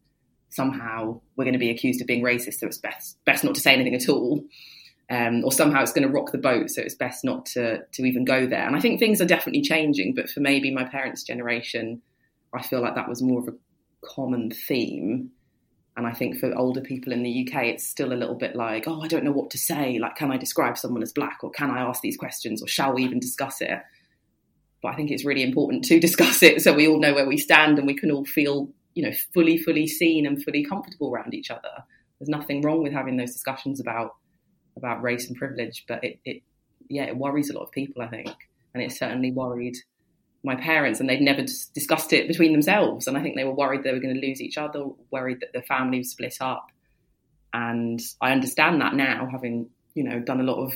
somehow 0.50 1.20
we're 1.36 1.46
going 1.46 1.54
to 1.54 1.60
be 1.60 1.70
accused 1.70 2.02
of 2.02 2.08
being 2.08 2.24
racist. 2.24 2.56
So 2.56 2.68
it's 2.68 2.78
best 2.78 3.18
best 3.26 3.44
not 3.44 3.56
to 3.56 3.62
say 3.62 3.74
anything 3.74 3.96
at 3.96 4.10
all. 4.10 4.44
Um, 5.10 5.44
or 5.44 5.52
somehow 5.52 5.82
it's 5.82 5.92
going 5.92 6.08
to 6.08 6.14
rock 6.14 6.32
the 6.32 6.38
boat, 6.38 6.70
so 6.70 6.82
it's 6.82 6.96
best 6.96 7.26
not 7.26 7.46
to 7.48 7.80
to 7.92 8.06
even 8.06 8.24
go 8.24 8.46
there. 8.48 8.66
And 8.66 8.76
I 8.76 8.80
think 8.80 9.00
things 9.00 9.20
are 9.20 9.26
definitely 9.26 9.62
changing, 9.62 10.16
but 10.16 10.30
for 10.30 10.40
maybe 10.40 10.72
my 10.72 10.86
parents' 10.86 11.24
generation, 11.24 12.02
I 12.54 12.62
feel 12.62 12.82
like 12.82 12.96
that 12.96 13.10
was 13.10 13.22
more 13.22 13.40
of 13.40 13.48
a 13.48 13.58
common 14.06 14.52
theme. 14.52 15.32
And 15.98 16.08
I 16.08 16.14
think 16.14 16.38
for 16.38 16.56
older 16.56 16.82
people 16.82 17.12
in 17.12 17.22
the 17.22 17.48
UK, 17.48 17.66
it's 17.66 17.88
still 17.88 18.14
a 18.14 18.16
little 18.16 18.36
bit 18.36 18.56
like, 18.56 18.88
oh, 18.88 19.02
I 19.02 19.08
don't 19.08 19.26
know 19.26 19.32
what 19.32 19.50
to 19.52 19.58
say. 19.58 20.00
Like, 20.00 20.16
can 20.16 20.32
I 20.32 20.38
describe 20.38 20.78
someone 20.78 21.04
as 21.04 21.12
black, 21.12 21.40
or 21.44 21.52
can 21.52 21.70
I 21.70 21.82
ask 21.82 22.02
these 22.02 22.18
questions, 22.18 22.62
or 22.64 22.68
shall 22.68 22.94
we 22.94 23.04
even 23.04 23.20
discuss 23.20 23.60
it? 23.62 23.82
but 24.82 24.90
I 24.90 24.96
think 24.96 25.12
it's 25.12 25.26
really 25.26 25.44
important 25.44 25.86
to 25.86 26.00
discuss 26.08 26.44
it 26.44 26.62
so 26.62 26.74
we 26.74 26.88
all 26.88 27.00
know 27.00 27.14
where 27.14 27.28
we 27.28 27.38
stand 27.38 27.78
and 27.78 27.88
we 27.88 27.94
can 27.94 28.12
all 28.12 28.26
feel, 28.26 28.70
you 28.94 29.04
know, 29.04 29.16
fully, 29.34 29.58
fully 29.58 29.88
seen 29.88 30.26
and 30.26 30.44
fully 30.44 30.66
comfortable 30.66 31.12
around 31.12 31.34
each 31.34 31.52
other. 31.52 31.70
There's 32.20 32.30
nothing 32.30 32.62
wrong 32.62 32.84
with 32.84 32.94
having 32.94 33.18
those 33.18 33.34
discussions 33.34 33.80
about 33.80 34.16
about 34.78 35.02
race 35.02 35.28
and 35.28 35.36
privilege, 35.36 35.86
but 35.88 36.04
it, 36.04 36.20
it 36.24 36.44
yeah, 36.90 37.04
it 37.04 37.18
worries 37.18 37.50
a 37.50 37.54
lot 37.54 37.64
of 37.64 37.72
people, 37.72 38.02
I 38.02 38.08
think, 38.08 38.34
and 38.74 38.82
it 38.82 38.92
certainly 38.92 39.32
worried 39.32 39.76
my 40.44 40.56
parents, 40.56 41.00
and 41.00 41.08
they'd 41.10 41.22
never 41.22 41.42
discussed 41.42 42.14
it 42.14 42.28
between 42.28 42.52
themselves, 42.52 43.08
and 43.08 43.18
I 43.18 43.22
think 43.22 43.36
they 43.36 43.44
were 43.44 43.54
worried 43.54 43.84
they 43.84 43.92
were 43.92 44.00
going 44.00 44.16
to 44.16 44.28
lose 44.28 44.42
each 44.42 44.58
other, 44.58 44.86
worried 45.12 45.40
that 45.42 45.54
the 45.54 45.62
family 45.62 46.00
was 46.00 46.12
split 46.12 46.38
up, 46.42 46.68
and 47.54 48.02
I 48.22 48.32
understand 48.32 48.82
that 48.82 48.96
now, 48.96 49.28
having 49.32 49.70
you 49.94 50.04
know 50.04 50.20
done 50.20 50.40
a 50.40 50.44
lot 50.44 50.64
of 50.64 50.74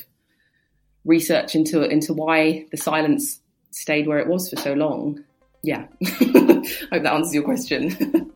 research 1.03 1.55
into 1.55 1.83
into 1.83 2.13
why 2.13 2.65
the 2.71 2.77
silence 2.77 3.39
stayed 3.71 4.07
where 4.07 4.19
it 4.19 4.27
was 4.27 4.49
for 4.49 4.57
so 4.57 4.73
long. 4.73 5.23
Yeah, 5.63 5.87
I 6.03 6.05
hope 6.91 7.03
that 7.03 7.13
answers 7.13 7.33
your 7.33 7.43
question. 7.43 8.31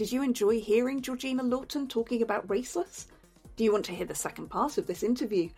Did 0.00 0.12
you 0.12 0.22
enjoy 0.22 0.60
hearing 0.60 1.02
Georgina 1.02 1.42
Lawton 1.42 1.86
talking 1.86 2.22
about 2.22 2.48
Raceless? 2.48 3.09
Do 3.60 3.64
you 3.64 3.72
want 3.72 3.84
to 3.84 3.92
hear 3.92 4.06
the 4.06 4.14
second 4.14 4.48
part 4.48 4.78
of 4.78 4.86
this 4.86 5.02
interview? 5.02 5.50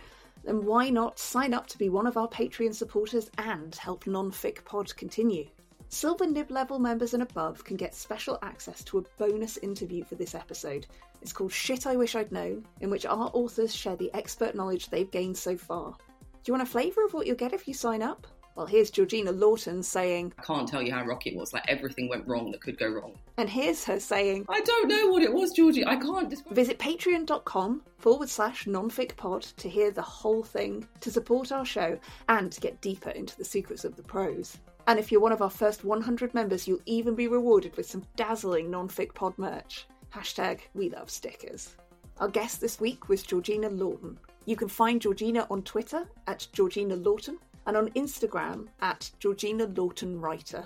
Then 0.42 0.66
why 0.66 0.90
not 0.90 1.20
sign 1.20 1.54
up 1.54 1.68
to 1.68 1.78
be 1.78 1.88
one 1.88 2.08
of 2.08 2.16
our 2.16 2.26
Patreon 2.26 2.74
supporters 2.74 3.30
and 3.38 3.72
help 3.76 4.08
Non-Fic 4.08 4.64
Pod 4.64 4.96
continue? 4.96 5.46
Silver 5.88 6.26
Nib 6.26 6.50
level 6.50 6.80
members 6.80 7.14
and 7.14 7.22
above 7.22 7.62
can 7.62 7.76
get 7.76 7.94
special 7.94 8.40
access 8.42 8.82
to 8.82 8.98
a 8.98 9.04
bonus 9.18 9.56
interview 9.58 10.02
for 10.02 10.16
this 10.16 10.34
episode. 10.34 10.88
It's 11.20 11.32
called 11.32 11.52
Shit 11.52 11.86
I 11.86 11.94
Wish 11.94 12.16
I'd 12.16 12.32
Known, 12.32 12.66
in 12.80 12.90
which 12.90 13.06
our 13.06 13.30
authors 13.34 13.72
share 13.72 13.94
the 13.94 14.12
expert 14.14 14.56
knowledge 14.56 14.90
they've 14.90 15.08
gained 15.08 15.38
so 15.38 15.56
far. 15.56 15.92
Do 15.92 16.50
you 16.50 16.54
want 16.54 16.66
a 16.68 16.72
flavour 16.72 17.04
of 17.04 17.14
what 17.14 17.28
you'll 17.28 17.36
get 17.36 17.52
if 17.52 17.68
you 17.68 17.74
sign 17.74 18.02
up? 18.02 18.26
Well, 18.54 18.66
here's 18.66 18.90
Georgina 18.90 19.32
Lawton 19.32 19.82
saying, 19.82 20.34
I 20.38 20.42
can't 20.42 20.68
tell 20.68 20.82
you 20.82 20.92
how 20.92 21.04
rocky 21.04 21.30
it 21.30 21.36
was. 21.36 21.52
Like 21.52 21.64
everything 21.68 22.08
went 22.08 22.26
wrong 22.28 22.50
that 22.50 22.60
could 22.60 22.78
go 22.78 22.88
wrong. 22.88 23.18
and 23.38 23.48
here's 23.48 23.84
her 23.84 23.98
saying, 23.98 24.44
I 24.48 24.60
don't 24.60 24.88
know 24.88 25.08
what 25.08 25.22
it 25.22 25.32
was, 25.32 25.52
Georgie. 25.52 25.86
I 25.86 25.96
can't 25.96 26.28
describe. 26.28 26.54
Visit 26.54 26.78
patreon.com 26.78 27.82
forward 27.98 28.28
slash 28.28 28.66
nonficpod 28.66 29.56
to 29.56 29.68
hear 29.68 29.90
the 29.90 30.02
whole 30.02 30.42
thing, 30.42 30.86
to 31.00 31.10
support 31.10 31.50
our 31.50 31.64
show, 31.64 31.98
and 32.28 32.52
to 32.52 32.60
get 32.60 32.80
deeper 32.82 33.10
into 33.10 33.36
the 33.38 33.44
secrets 33.44 33.84
of 33.84 33.96
the 33.96 34.02
pros. 34.02 34.58
And 34.86 34.98
if 34.98 35.10
you're 35.10 35.20
one 35.20 35.32
of 35.32 35.42
our 35.42 35.50
first 35.50 35.84
100 35.84 36.34
members, 36.34 36.66
you'll 36.66 36.80
even 36.86 37.14
be 37.14 37.28
rewarded 37.28 37.76
with 37.76 37.86
some 37.86 38.04
dazzling 38.16 38.68
nonficpod 38.70 39.38
merch. 39.38 39.86
Hashtag 40.12 40.60
we 40.74 40.90
love 40.90 41.08
stickers. 41.08 41.76
Our 42.18 42.28
guest 42.28 42.60
this 42.60 42.80
week 42.80 43.08
was 43.08 43.22
Georgina 43.22 43.70
Lawton. 43.70 44.18
You 44.44 44.56
can 44.56 44.68
find 44.68 45.00
Georgina 45.00 45.46
on 45.50 45.62
Twitter 45.62 46.06
at 46.26 46.46
Georgina 46.52 46.96
Lawton 46.96 47.38
and 47.66 47.76
on 47.76 47.90
Instagram 47.90 48.66
at 48.80 49.10
Georgina 49.18 49.66
Lawton 49.66 50.20
Writer. 50.20 50.64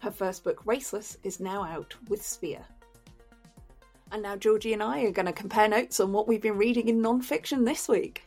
Her 0.00 0.10
first 0.10 0.44
book, 0.44 0.64
Raceless, 0.64 1.16
is 1.22 1.40
now 1.40 1.62
out 1.62 1.94
with 2.08 2.24
Sphere. 2.24 2.64
And 4.10 4.22
now 4.22 4.36
Georgie 4.36 4.72
and 4.72 4.82
I 4.82 5.04
are 5.04 5.10
going 5.10 5.26
to 5.26 5.32
compare 5.32 5.68
notes 5.68 6.00
on 6.00 6.12
what 6.12 6.28
we've 6.28 6.42
been 6.42 6.58
reading 6.58 6.88
in 6.88 7.00
non-fiction 7.00 7.64
this 7.64 7.88
week. 7.88 8.26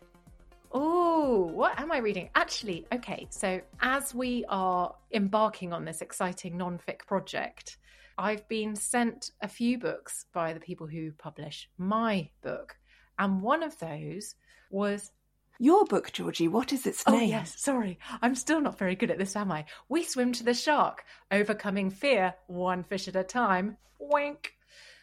Oh, 0.72 1.50
what 1.54 1.80
am 1.80 1.92
I 1.92 2.00
reading? 2.00 2.30
Actually, 2.36 2.86
okay, 2.92 3.28
so 3.30 3.62
as 3.82 4.14
we 4.14 4.44
are 4.50 4.96
embarking 5.14 5.74
on 5.74 5.86
this 5.86 6.02
exciting 6.02 6.58
non-fic 6.58 7.06
project, 7.06 7.78
I've 8.18 8.48
been 8.48 8.76
sent 8.76 9.32
a 9.42 9.48
few 9.48 9.78
books 9.78 10.26
by 10.34 10.54
the 10.54 10.60
people 10.60 10.88
who 10.88 11.12
publish 11.12 11.70
my 11.78 12.30
book. 12.42 12.76
And 13.20 13.42
one 13.42 13.64
of 13.64 13.78
those 13.80 14.36
was 14.72 15.12
Your 15.60 15.86
book, 15.86 16.12
Georgie, 16.12 16.48
what 16.48 16.74
is 16.74 16.86
its 16.86 17.04
oh, 17.08 17.12
name? 17.12 17.22
Oh, 17.22 17.26
yes, 17.26 17.56
sorry. 17.58 17.98
I'm 18.22 18.36
still 18.36 18.60
not 18.60 18.78
very 18.78 18.96
good 18.96 19.12
at 19.12 19.18
this, 19.18 19.36
am 19.36 19.52
I? 19.52 19.66
We 19.88 20.04
swim 20.04 20.34
to 20.34 20.44
the 20.44 20.54
shark, 20.54 21.06
overcoming 21.32 21.90
fear, 21.90 22.36
one 22.48 22.84
fish 22.84 23.08
at 23.08 23.16
a 23.16 23.24
time. 23.24 23.78
Wink. 24.00 24.54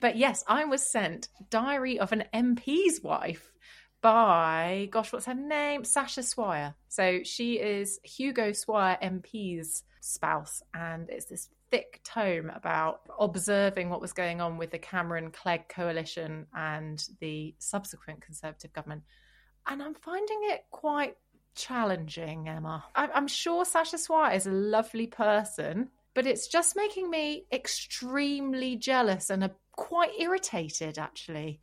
But 0.00 0.16
yes, 0.16 0.44
I 0.46 0.64
was 0.64 0.90
sent 0.90 1.28
Diary 1.48 1.98
of 1.98 2.12
an 2.12 2.24
MP's 2.34 3.02
Wife 3.02 3.52
by, 4.02 4.88
gosh, 4.90 5.12
what's 5.12 5.26
her 5.26 5.34
name? 5.34 5.84
Sasha 5.84 6.22
Swire. 6.22 6.74
So 6.88 7.20
she 7.22 7.54
is 7.54 7.98
Hugo 8.02 8.52
Swire 8.52 8.98
MP's 9.02 9.84
spouse, 10.00 10.62
and 10.74 11.08
it's 11.08 11.26
this 11.26 11.48
thick 11.70 12.00
tome 12.04 12.50
about 12.50 13.00
observing 13.18 13.88
what 13.88 14.00
was 14.00 14.12
going 14.12 14.40
on 14.42 14.58
with 14.58 14.70
the 14.72 14.78
Cameron 14.78 15.30
Clegg 15.30 15.68
coalition 15.68 16.46
and 16.54 17.02
the 17.20 17.54
subsequent 17.58 18.20
Conservative 18.20 18.72
government. 18.72 19.02
And 19.66 19.82
I'm 19.82 19.94
finding 19.94 20.40
it 20.44 20.64
quite 20.70 21.16
challenging, 21.54 22.48
Emma. 22.48 22.84
I- 22.94 23.10
I'm 23.14 23.28
sure 23.28 23.64
Sasha 23.64 23.98
Swire 23.98 24.34
is 24.34 24.46
a 24.46 24.50
lovely 24.50 25.06
person, 25.06 25.90
but 26.14 26.26
it's 26.26 26.48
just 26.48 26.76
making 26.76 27.10
me 27.10 27.46
extremely 27.52 28.76
jealous 28.76 29.30
and 29.30 29.44
uh, 29.44 29.48
quite 29.72 30.10
irritated, 30.18 30.98
actually, 30.98 31.60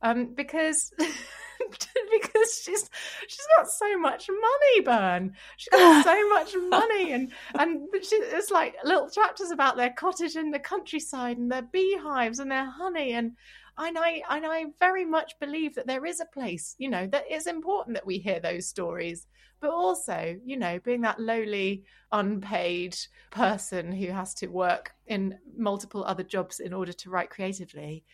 um, 0.00 0.34
because 0.34 0.92
because 0.98 2.62
she's 2.64 2.90
she's 3.28 3.46
got 3.56 3.68
so 3.70 3.98
much 3.98 4.28
money, 4.28 4.80
Byrne. 4.84 5.34
She's 5.56 5.68
got 5.70 6.04
so 6.04 6.28
much 6.30 6.54
money, 6.68 7.12
and 7.12 7.32
and 7.58 7.88
she, 8.02 8.16
it's 8.16 8.50
like 8.50 8.76
little 8.84 9.10
chapters 9.10 9.50
about 9.50 9.76
their 9.76 9.92
cottage 9.92 10.36
in 10.36 10.50
the 10.50 10.58
countryside 10.58 11.38
and 11.38 11.50
their 11.50 11.62
beehives 11.62 12.38
and 12.38 12.50
their 12.50 12.70
honey 12.70 13.12
and. 13.12 13.32
And 13.78 13.98
I 13.98 14.22
and 14.28 14.44
I 14.44 14.66
very 14.78 15.04
much 15.04 15.38
believe 15.40 15.74
that 15.74 15.86
there 15.86 16.04
is 16.04 16.20
a 16.20 16.26
place, 16.26 16.74
you 16.78 16.90
know, 16.90 17.06
that 17.06 17.30
is 17.30 17.46
important 17.46 17.94
that 17.94 18.06
we 18.06 18.18
hear 18.18 18.38
those 18.38 18.66
stories. 18.66 19.26
But 19.60 19.70
also, 19.70 20.36
you 20.44 20.56
know, 20.56 20.78
being 20.80 21.02
that 21.02 21.20
lowly, 21.20 21.84
unpaid 22.10 22.96
person 23.30 23.92
who 23.92 24.08
has 24.08 24.34
to 24.34 24.48
work 24.48 24.92
in 25.06 25.38
multiple 25.56 26.04
other 26.04 26.24
jobs 26.24 26.60
in 26.60 26.74
order 26.74 26.92
to 26.92 27.10
write 27.10 27.30
creatively, 27.30 28.04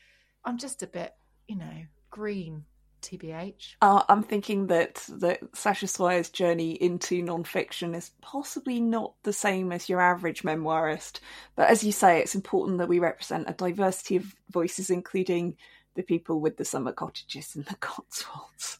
I'm 0.44 0.58
just 0.58 0.82
a 0.82 0.86
bit, 0.86 1.14
you 1.48 1.56
know, 1.56 1.84
green, 2.10 2.64
TBH. 3.08 3.74
Uh, 3.80 4.02
I'm 4.08 4.22
thinking 4.22 4.66
that 4.66 5.04
that 5.08 5.40
Sasha 5.54 5.86
Swire's 5.86 6.28
journey 6.28 6.72
into 6.72 7.22
non-fiction 7.22 7.94
is 7.94 8.10
possibly 8.20 8.80
not 8.80 9.14
the 9.22 9.32
same 9.32 9.72
as 9.72 9.88
your 9.88 10.00
average 10.00 10.42
memoirist, 10.42 11.20
but 11.56 11.68
as 11.68 11.82
you 11.82 11.92
say, 11.92 12.20
it's 12.20 12.34
important 12.34 12.78
that 12.78 12.88
we 12.88 12.98
represent 12.98 13.48
a 13.48 13.54
diversity 13.54 14.16
of 14.16 14.34
voices, 14.50 14.90
including 14.90 15.56
the 15.94 16.02
people 16.02 16.40
with 16.40 16.56
the 16.56 16.64
summer 16.64 16.92
cottages 16.92 17.56
in 17.56 17.62
the 17.62 17.74
Cotswolds. 17.80 18.78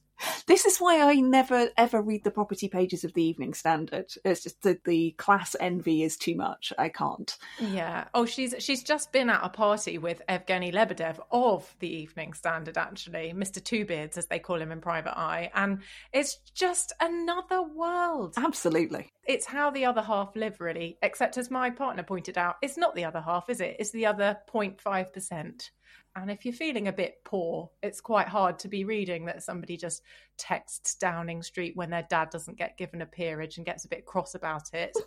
This 0.49 0.65
is 0.65 0.79
why 0.79 1.03
I 1.03 1.17
never 1.17 1.69
ever 1.77 2.01
read 2.01 2.25
the 2.25 2.31
property 2.31 2.69
pages 2.69 3.05
of 3.05 3.13
the 3.13 3.23
Evening 3.23 3.53
Standard. 3.53 4.15
It's 4.25 4.45
just 4.45 4.63
that 4.63 4.83
the 4.85 5.11
class 5.19 5.55
envy 5.61 6.03
is 6.03 6.17
too 6.17 6.35
much. 6.35 6.73
I 6.79 6.89
can't. 6.89 7.37
Yeah. 7.61 8.07
Oh, 8.15 8.25
she's 8.25 8.55
she's 8.59 8.83
just 8.83 9.13
been 9.13 9.29
at 9.29 9.45
a 9.45 9.51
party 9.51 9.99
with 9.99 10.23
Evgeny 10.27 10.73
Lebedev 10.73 11.21
of 11.31 11.77
the 11.81 11.95
Evening 11.95 12.33
Standard, 12.33 12.79
actually, 12.79 13.35
Mr. 13.37 13.63
Two 13.63 13.85
Beards, 13.85 14.17
as 14.17 14.27
they 14.29 14.39
call 14.39 14.59
him 14.59 14.73
in 14.73 14.81
Private 14.81 15.19
Eye, 15.19 15.51
and 15.55 15.81
it's 16.15 16.39
just 16.55 16.95
another 16.99 17.63
world. 17.63 18.33
Absolutely. 18.39 19.13
It's 19.27 19.45
how 19.45 19.69
the 19.69 19.85
other 19.85 20.01
half 20.01 20.35
live, 20.35 20.63
really. 20.63 20.97
Except, 21.03 21.37
as 21.37 21.51
my 21.51 21.69
partner 21.69 22.03
pointed 22.03 22.39
out, 22.39 22.57
it's 22.63 22.79
not 22.79 22.95
the 22.95 23.05
other 23.05 23.21
half, 23.21 23.51
is 23.51 23.61
it? 23.61 23.77
It's 23.79 23.91
the 23.91 24.07
other 24.07 24.39
0.5 24.51 25.13
percent. 25.13 25.73
And 26.17 26.31
if 26.31 26.45
you're 26.45 26.55
feeling 26.55 26.89
a 26.89 26.93
bit 26.93 27.23
poor, 27.25 27.71
it's 27.83 28.01
quite 28.01 28.29
hard 28.29 28.59
to 28.61 28.69
be 28.69 28.85
reading 28.85 29.27
that 29.27 29.43
somebody 29.43 29.77
just 29.77 30.03
texts 30.37 30.95
Downing 30.97 31.43
Street 31.43 31.77
when 31.77 31.91
their 31.91 32.07
dad 32.09 32.31
doesn't 32.31 32.59
get 32.59 32.77
given 32.77 33.03
a 33.03 33.07
peerage 33.07 33.57
and 33.57 33.67
gets 33.67 33.85
a 33.85 33.89
bit 33.89 34.07
cross 34.07 34.35
about 34.35 34.73
it. 34.73 34.97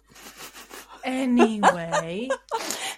Anyway, 1.04 2.30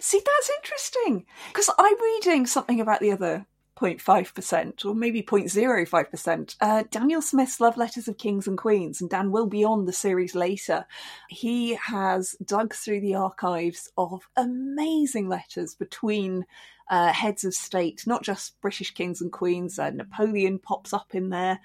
See, 0.04 0.22
that's 0.26 0.52
interesting 0.62 1.26
because 1.48 1.70
I'm 1.80 2.02
reading 2.02 2.46
something 2.46 2.82
about 2.82 3.00
the 3.00 3.14
other 3.14 3.46
0.5% 3.78 4.86
or 4.86 4.94
maybe 4.94 5.24
0.05%. 5.24 6.56
Uh, 6.60 6.84
Daniel 6.92 7.22
Smith's 7.22 7.62
Love 7.62 7.78
Letters 7.78 8.10
of 8.10 8.18
Kings 8.18 8.46
and 8.46 8.58
Queens, 8.58 9.00
and 9.00 9.10
Dan 9.10 9.32
will 9.32 9.48
be 9.48 9.64
on 9.64 9.86
the 9.86 9.94
series 9.94 10.36
later. 10.36 10.86
He 11.30 11.76
has 11.76 12.36
dug 12.46 12.74
through 12.74 13.00
the 13.00 13.16
archives 13.16 13.90
of 13.98 14.28
amazing 14.36 15.30
letters 15.30 15.74
between 15.74 16.46
uh, 16.90 17.12
heads 17.12 17.44
of 17.44 17.54
state, 17.54 18.04
not 18.06 18.24
just 18.24 18.60
British 18.62 18.94
kings 18.94 19.22
and 19.22 19.32
queens. 19.32 19.80
Uh, 19.80 19.90
Napoleon 19.90 20.60
pops 20.60 20.94
up 20.94 21.16
in 21.16 21.30
there. 21.30 21.60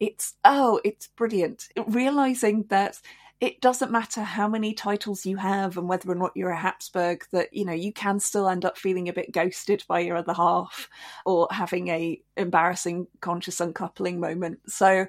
It's, 0.00 0.34
oh, 0.44 0.80
it's 0.84 1.08
brilliant. 1.08 1.68
Realizing 1.86 2.64
that 2.68 3.00
it 3.40 3.60
doesn't 3.60 3.90
matter 3.90 4.22
how 4.22 4.48
many 4.48 4.72
titles 4.72 5.26
you 5.26 5.36
have 5.36 5.76
and 5.76 5.88
whether 5.88 6.10
or 6.10 6.14
not 6.14 6.32
you're 6.34 6.50
a 6.50 6.58
Habsburg, 6.58 7.24
that 7.32 7.52
you 7.52 7.64
know 7.64 7.72
you 7.72 7.92
can 7.92 8.20
still 8.20 8.48
end 8.48 8.64
up 8.64 8.78
feeling 8.78 9.08
a 9.08 9.12
bit 9.12 9.32
ghosted 9.32 9.84
by 9.88 10.00
your 10.00 10.16
other 10.16 10.32
half 10.32 10.88
or 11.26 11.48
having 11.50 11.88
a 11.88 12.20
embarrassing 12.36 13.06
conscious 13.20 13.60
uncoupling 13.60 14.20
moment. 14.20 14.60
So 14.68 15.06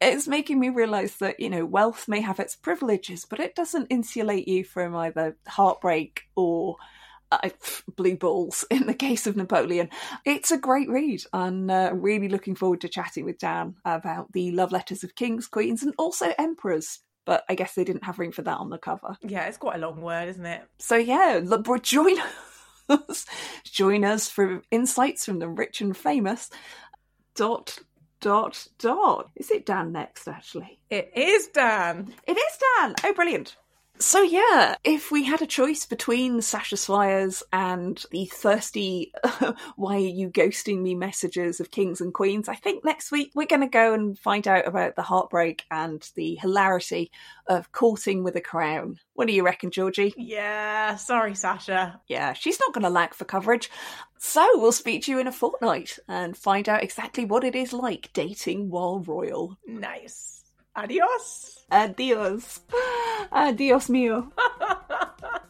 it's 0.00 0.28
making 0.28 0.60
me 0.60 0.68
realize 0.68 1.16
that 1.16 1.40
you 1.40 1.50
know 1.50 1.64
wealth 1.64 2.08
may 2.08 2.20
have 2.20 2.38
its 2.38 2.54
privileges, 2.54 3.24
but 3.24 3.40
it 3.40 3.54
doesn't 3.54 3.88
insulate 3.90 4.46
you 4.46 4.64
from 4.64 4.94
either 4.94 5.36
heartbreak 5.48 6.28
or 6.36 6.76
uh, 7.32 7.48
blue 7.96 8.16
balls 8.16 8.64
in 8.70 8.86
the 8.86 8.94
case 8.94 9.26
of 9.26 9.36
Napoleon. 9.36 9.88
It's 10.24 10.50
a 10.50 10.58
great 10.58 10.88
read, 10.88 11.24
and 11.32 11.70
uh, 11.70 11.90
really 11.94 12.28
looking 12.28 12.54
forward 12.54 12.80
to 12.82 12.88
chatting 12.88 13.24
with 13.24 13.38
Dan 13.38 13.74
about 13.84 14.32
the 14.32 14.50
love 14.52 14.70
letters 14.72 15.02
of 15.04 15.14
kings, 15.14 15.46
queens, 15.48 15.82
and 15.82 15.94
also 15.98 16.32
emperors. 16.38 17.00
But 17.24 17.44
I 17.48 17.54
guess 17.54 17.74
they 17.74 17.84
didn't 17.84 18.04
have 18.04 18.18
room 18.18 18.32
for 18.32 18.42
that 18.42 18.58
on 18.58 18.68
the 18.70 18.78
cover. 18.78 19.16
yeah, 19.22 19.46
it's 19.46 19.56
quite 19.58 19.76
a 19.76 19.86
long 19.86 20.00
word, 20.00 20.28
isn't 20.28 20.44
it? 20.46 20.62
So 20.78 20.96
yeah, 20.96 21.40
join 21.82 22.16
us, 22.88 23.26
join 23.64 24.04
us 24.04 24.28
for 24.28 24.62
insights 24.72 25.24
from 25.24 25.38
the 25.38 25.48
rich 25.48 25.80
and 25.80 25.96
famous. 25.96 26.50
Dot 27.34 27.78
dot 28.20 28.66
dot. 28.78 29.30
Is 29.36 29.50
it 29.50 29.64
Dan 29.66 29.92
next? 29.92 30.28
Actually, 30.28 30.78
It 30.90 31.12
is 31.16 31.46
Dan. 31.48 32.12
it 32.26 32.36
is 32.36 32.58
Dan. 32.80 32.94
Oh, 33.04 33.12
brilliant. 33.14 33.56
So 34.02 34.20
yeah, 34.20 34.74
if 34.82 35.12
we 35.12 35.22
had 35.22 35.42
a 35.42 35.46
choice 35.46 35.86
between 35.86 36.42
Sasha 36.42 36.74
Swires 36.74 37.44
and 37.52 38.04
the 38.10 38.26
thirsty 38.26 39.12
"Why 39.76 39.94
are 39.94 39.98
you 40.00 40.28
ghosting 40.28 40.82
me?" 40.82 40.96
messages 40.96 41.60
of 41.60 41.70
kings 41.70 42.00
and 42.00 42.12
queens, 42.12 42.48
I 42.48 42.56
think 42.56 42.84
next 42.84 43.12
week 43.12 43.30
we're 43.36 43.46
going 43.46 43.60
to 43.60 43.68
go 43.68 43.94
and 43.94 44.18
find 44.18 44.48
out 44.48 44.66
about 44.66 44.96
the 44.96 45.02
heartbreak 45.02 45.66
and 45.70 46.02
the 46.16 46.34
hilarity 46.34 47.12
of 47.46 47.70
courting 47.70 48.24
with 48.24 48.34
a 48.34 48.40
crown. 48.40 48.98
What 49.14 49.28
do 49.28 49.34
you 49.34 49.44
reckon, 49.44 49.70
Georgie? 49.70 50.14
Yeah, 50.16 50.96
sorry, 50.96 51.36
Sasha. 51.36 52.00
Yeah, 52.08 52.32
she's 52.32 52.58
not 52.58 52.74
going 52.74 52.82
to 52.82 52.90
lack 52.90 53.14
for 53.14 53.24
coverage. 53.24 53.70
So 54.18 54.44
we'll 54.54 54.72
speak 54.72 55.04
to 55.04 55.12
you 55.12 55.20
in 55.20 55.28
a 55.28 55.32
fortnight 55.32 56.00
and 56.08 56.36
find 56.36 56.68
out 56.68 56.82
exactly 56.82 57.24
what 57.24 57.44
it 57.44 57.54
is 57.54 57.72
like 57.72 58.10
dating 58.12 58.68
while 58.68 58.98
royal. 58.98 59.58
Nice. 59.64 60.42
Adios. 60.74 61.61
Adios. 61.72 62.60
Adios 63.32 63.88
mio. 63.88 64.30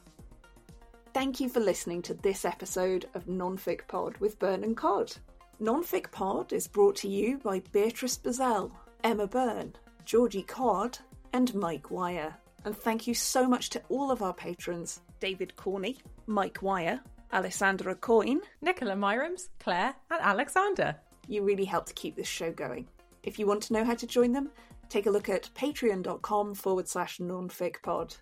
Thank 1.13 1.41
you 1.41 1.49
for 1.49 1.59
listening 1.59 2.01
to 2.03 2.15
this 2.15 2.45
episode 2.45 3.07
of 3.15 3.27
Nonfic 3.27 3.89
Pod 3.89 4.17
with 4.19 4.39
Byrne 4.39 4.63
and 4.63 4.77
Codd. 4.77 5.17
Nonfic 5.61 6.13
Pod 6.13 6.53
is 6.53 6.69
brought 6.69 6.95
to 6.97 7.09
you 7.09 7.39
by 7.39 7.61
Beatrice 7.73 8.17
Bazell, 8.17 8.71
Emma 9.03 9.27
Byrne, 9.27 9.75
Georgie 10.05 10.45
Codd, 10.45 10.97
and 11.33 11.53
Mike 11.57 11.91
Wire. 11.91 12.37
And 12.65 12.77
thank 12.77 13.09
you 13.09 13.15
so 13.15 13.49
much 13.49 13.71
to 13.71 13.83
all 13.89 14.13
of 14.13 14.23
our 14.23 14.33
patrons 14.33 15.01
David 15.19 15.57
Corney, 15.57 15.99
Mike 16.29 16.63
Wire, 16.63 17.01
Alessandra 17.33 17.97
Coyne, 17.97 18.43
Nicola 18.61 18.95
Myrams, 18.95 19.49
Claire, 19.59 19.97
and 20.09 20.21
Alexander. 20.21 20.95
You 21.27 21.43
really 21.43 21.65
help 21.65 21.87
to 21.87 21.95
keep 21.95 22.15
this 22.15 22.29
show 22.29 22.53
going. 22.53 22.87
If 23.25 23.41
you 23.41 23.47
want 23.47 23.65
to 23.65 23.73
know 23.73 23.85
how 23.85 23.95
to 23.95 24.07
join 24.07 24.33
them, 24.33 24.51
take 24.93 25.07
a 25.07 25.11
look 25.11 25.31
at 25.31 25.49
patreon.com 25.55 26.55
forward 26.55 26.87
slash 26.87 27.19
nonficpod. 27.19 28.17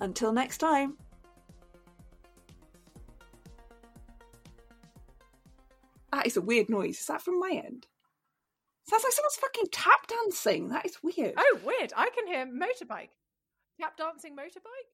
Until 0.00 0.32
next 0.32 0.58
time. 0.58 0.96
That 6.12 6.26
is 6.26 6.36
a 6.36 6.40
weird 6.40 6.68
noise. 6.68 7.00
Is 7.00 7.06
that 7.06 7.22
from 7.22 7.38
my 7.38 7.50
end? 7.64 7.86
Sounds 8.86 9.04
like 9.04 9.12
someone's 9.12 9.36
fucking 9.36 9.66
tap 9.72 10.06
dancing. 10.08 10.68
That 10.68 10.84
is 10.84 10.98
weird. 11.02 11.34
Oh, 11.36 11.60
weird. 11.64 11.92
I 11.96 12.10
can 12.10 12.26
hear 12.26 12.44
motorbike. 12.44 13.10
Tap 13.80 13.96
dancing 13.96 14.36
motorbike? 14.36 14.90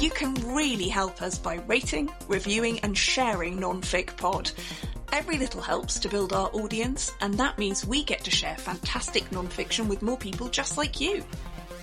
You 0.00 0.08
can 0.10 0.32
really 0.54 0.88
help 0.88 1.20
us 1.20 1.36
by 1.36 1.56
rating, 1.66 2.10
reviewing, 2.26 2.80
and 2.80 2.96
sharing 2.96 3.58
Nonfic 3.58 4.16
Pod. 4.16 4.50
Every 5.12 5.36
little 5.36 5.60
helps 5.60 5.98
to 5.98 6.08
build 6.08 6.32
our 6.32 6.48
audience, 6.54 7.12
and 7.20 7.34
that 7.34 7.58
means 7.58 7.86
we 7.86 8.02
get 8.02 8.24
to 8.24 8.30
share 8.30 8.56
fantastic 8.56 9.28
nonfiction 9.28 9.88
with 9.88 10.00
more 10.00 10.16
people 10.16 10.48
just 10.48 10.78
like 10.78 11.02
you. 11.02 11.22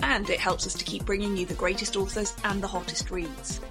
And 0.01 0.27
it 0.31 0.39
helps 0.39 0.65
us 0.65 0.73
to 0.73 0.83
keep 0.83 1.05
bringing 1.05 1.37
you 1.37 1.45
the 1.45 1.53
greatest 1.53 1.95
authors 1.95 2.33
and 2.43 2.59
the 2.59 2.67
hottest 2.67 3.11
reads. 3.11 3.61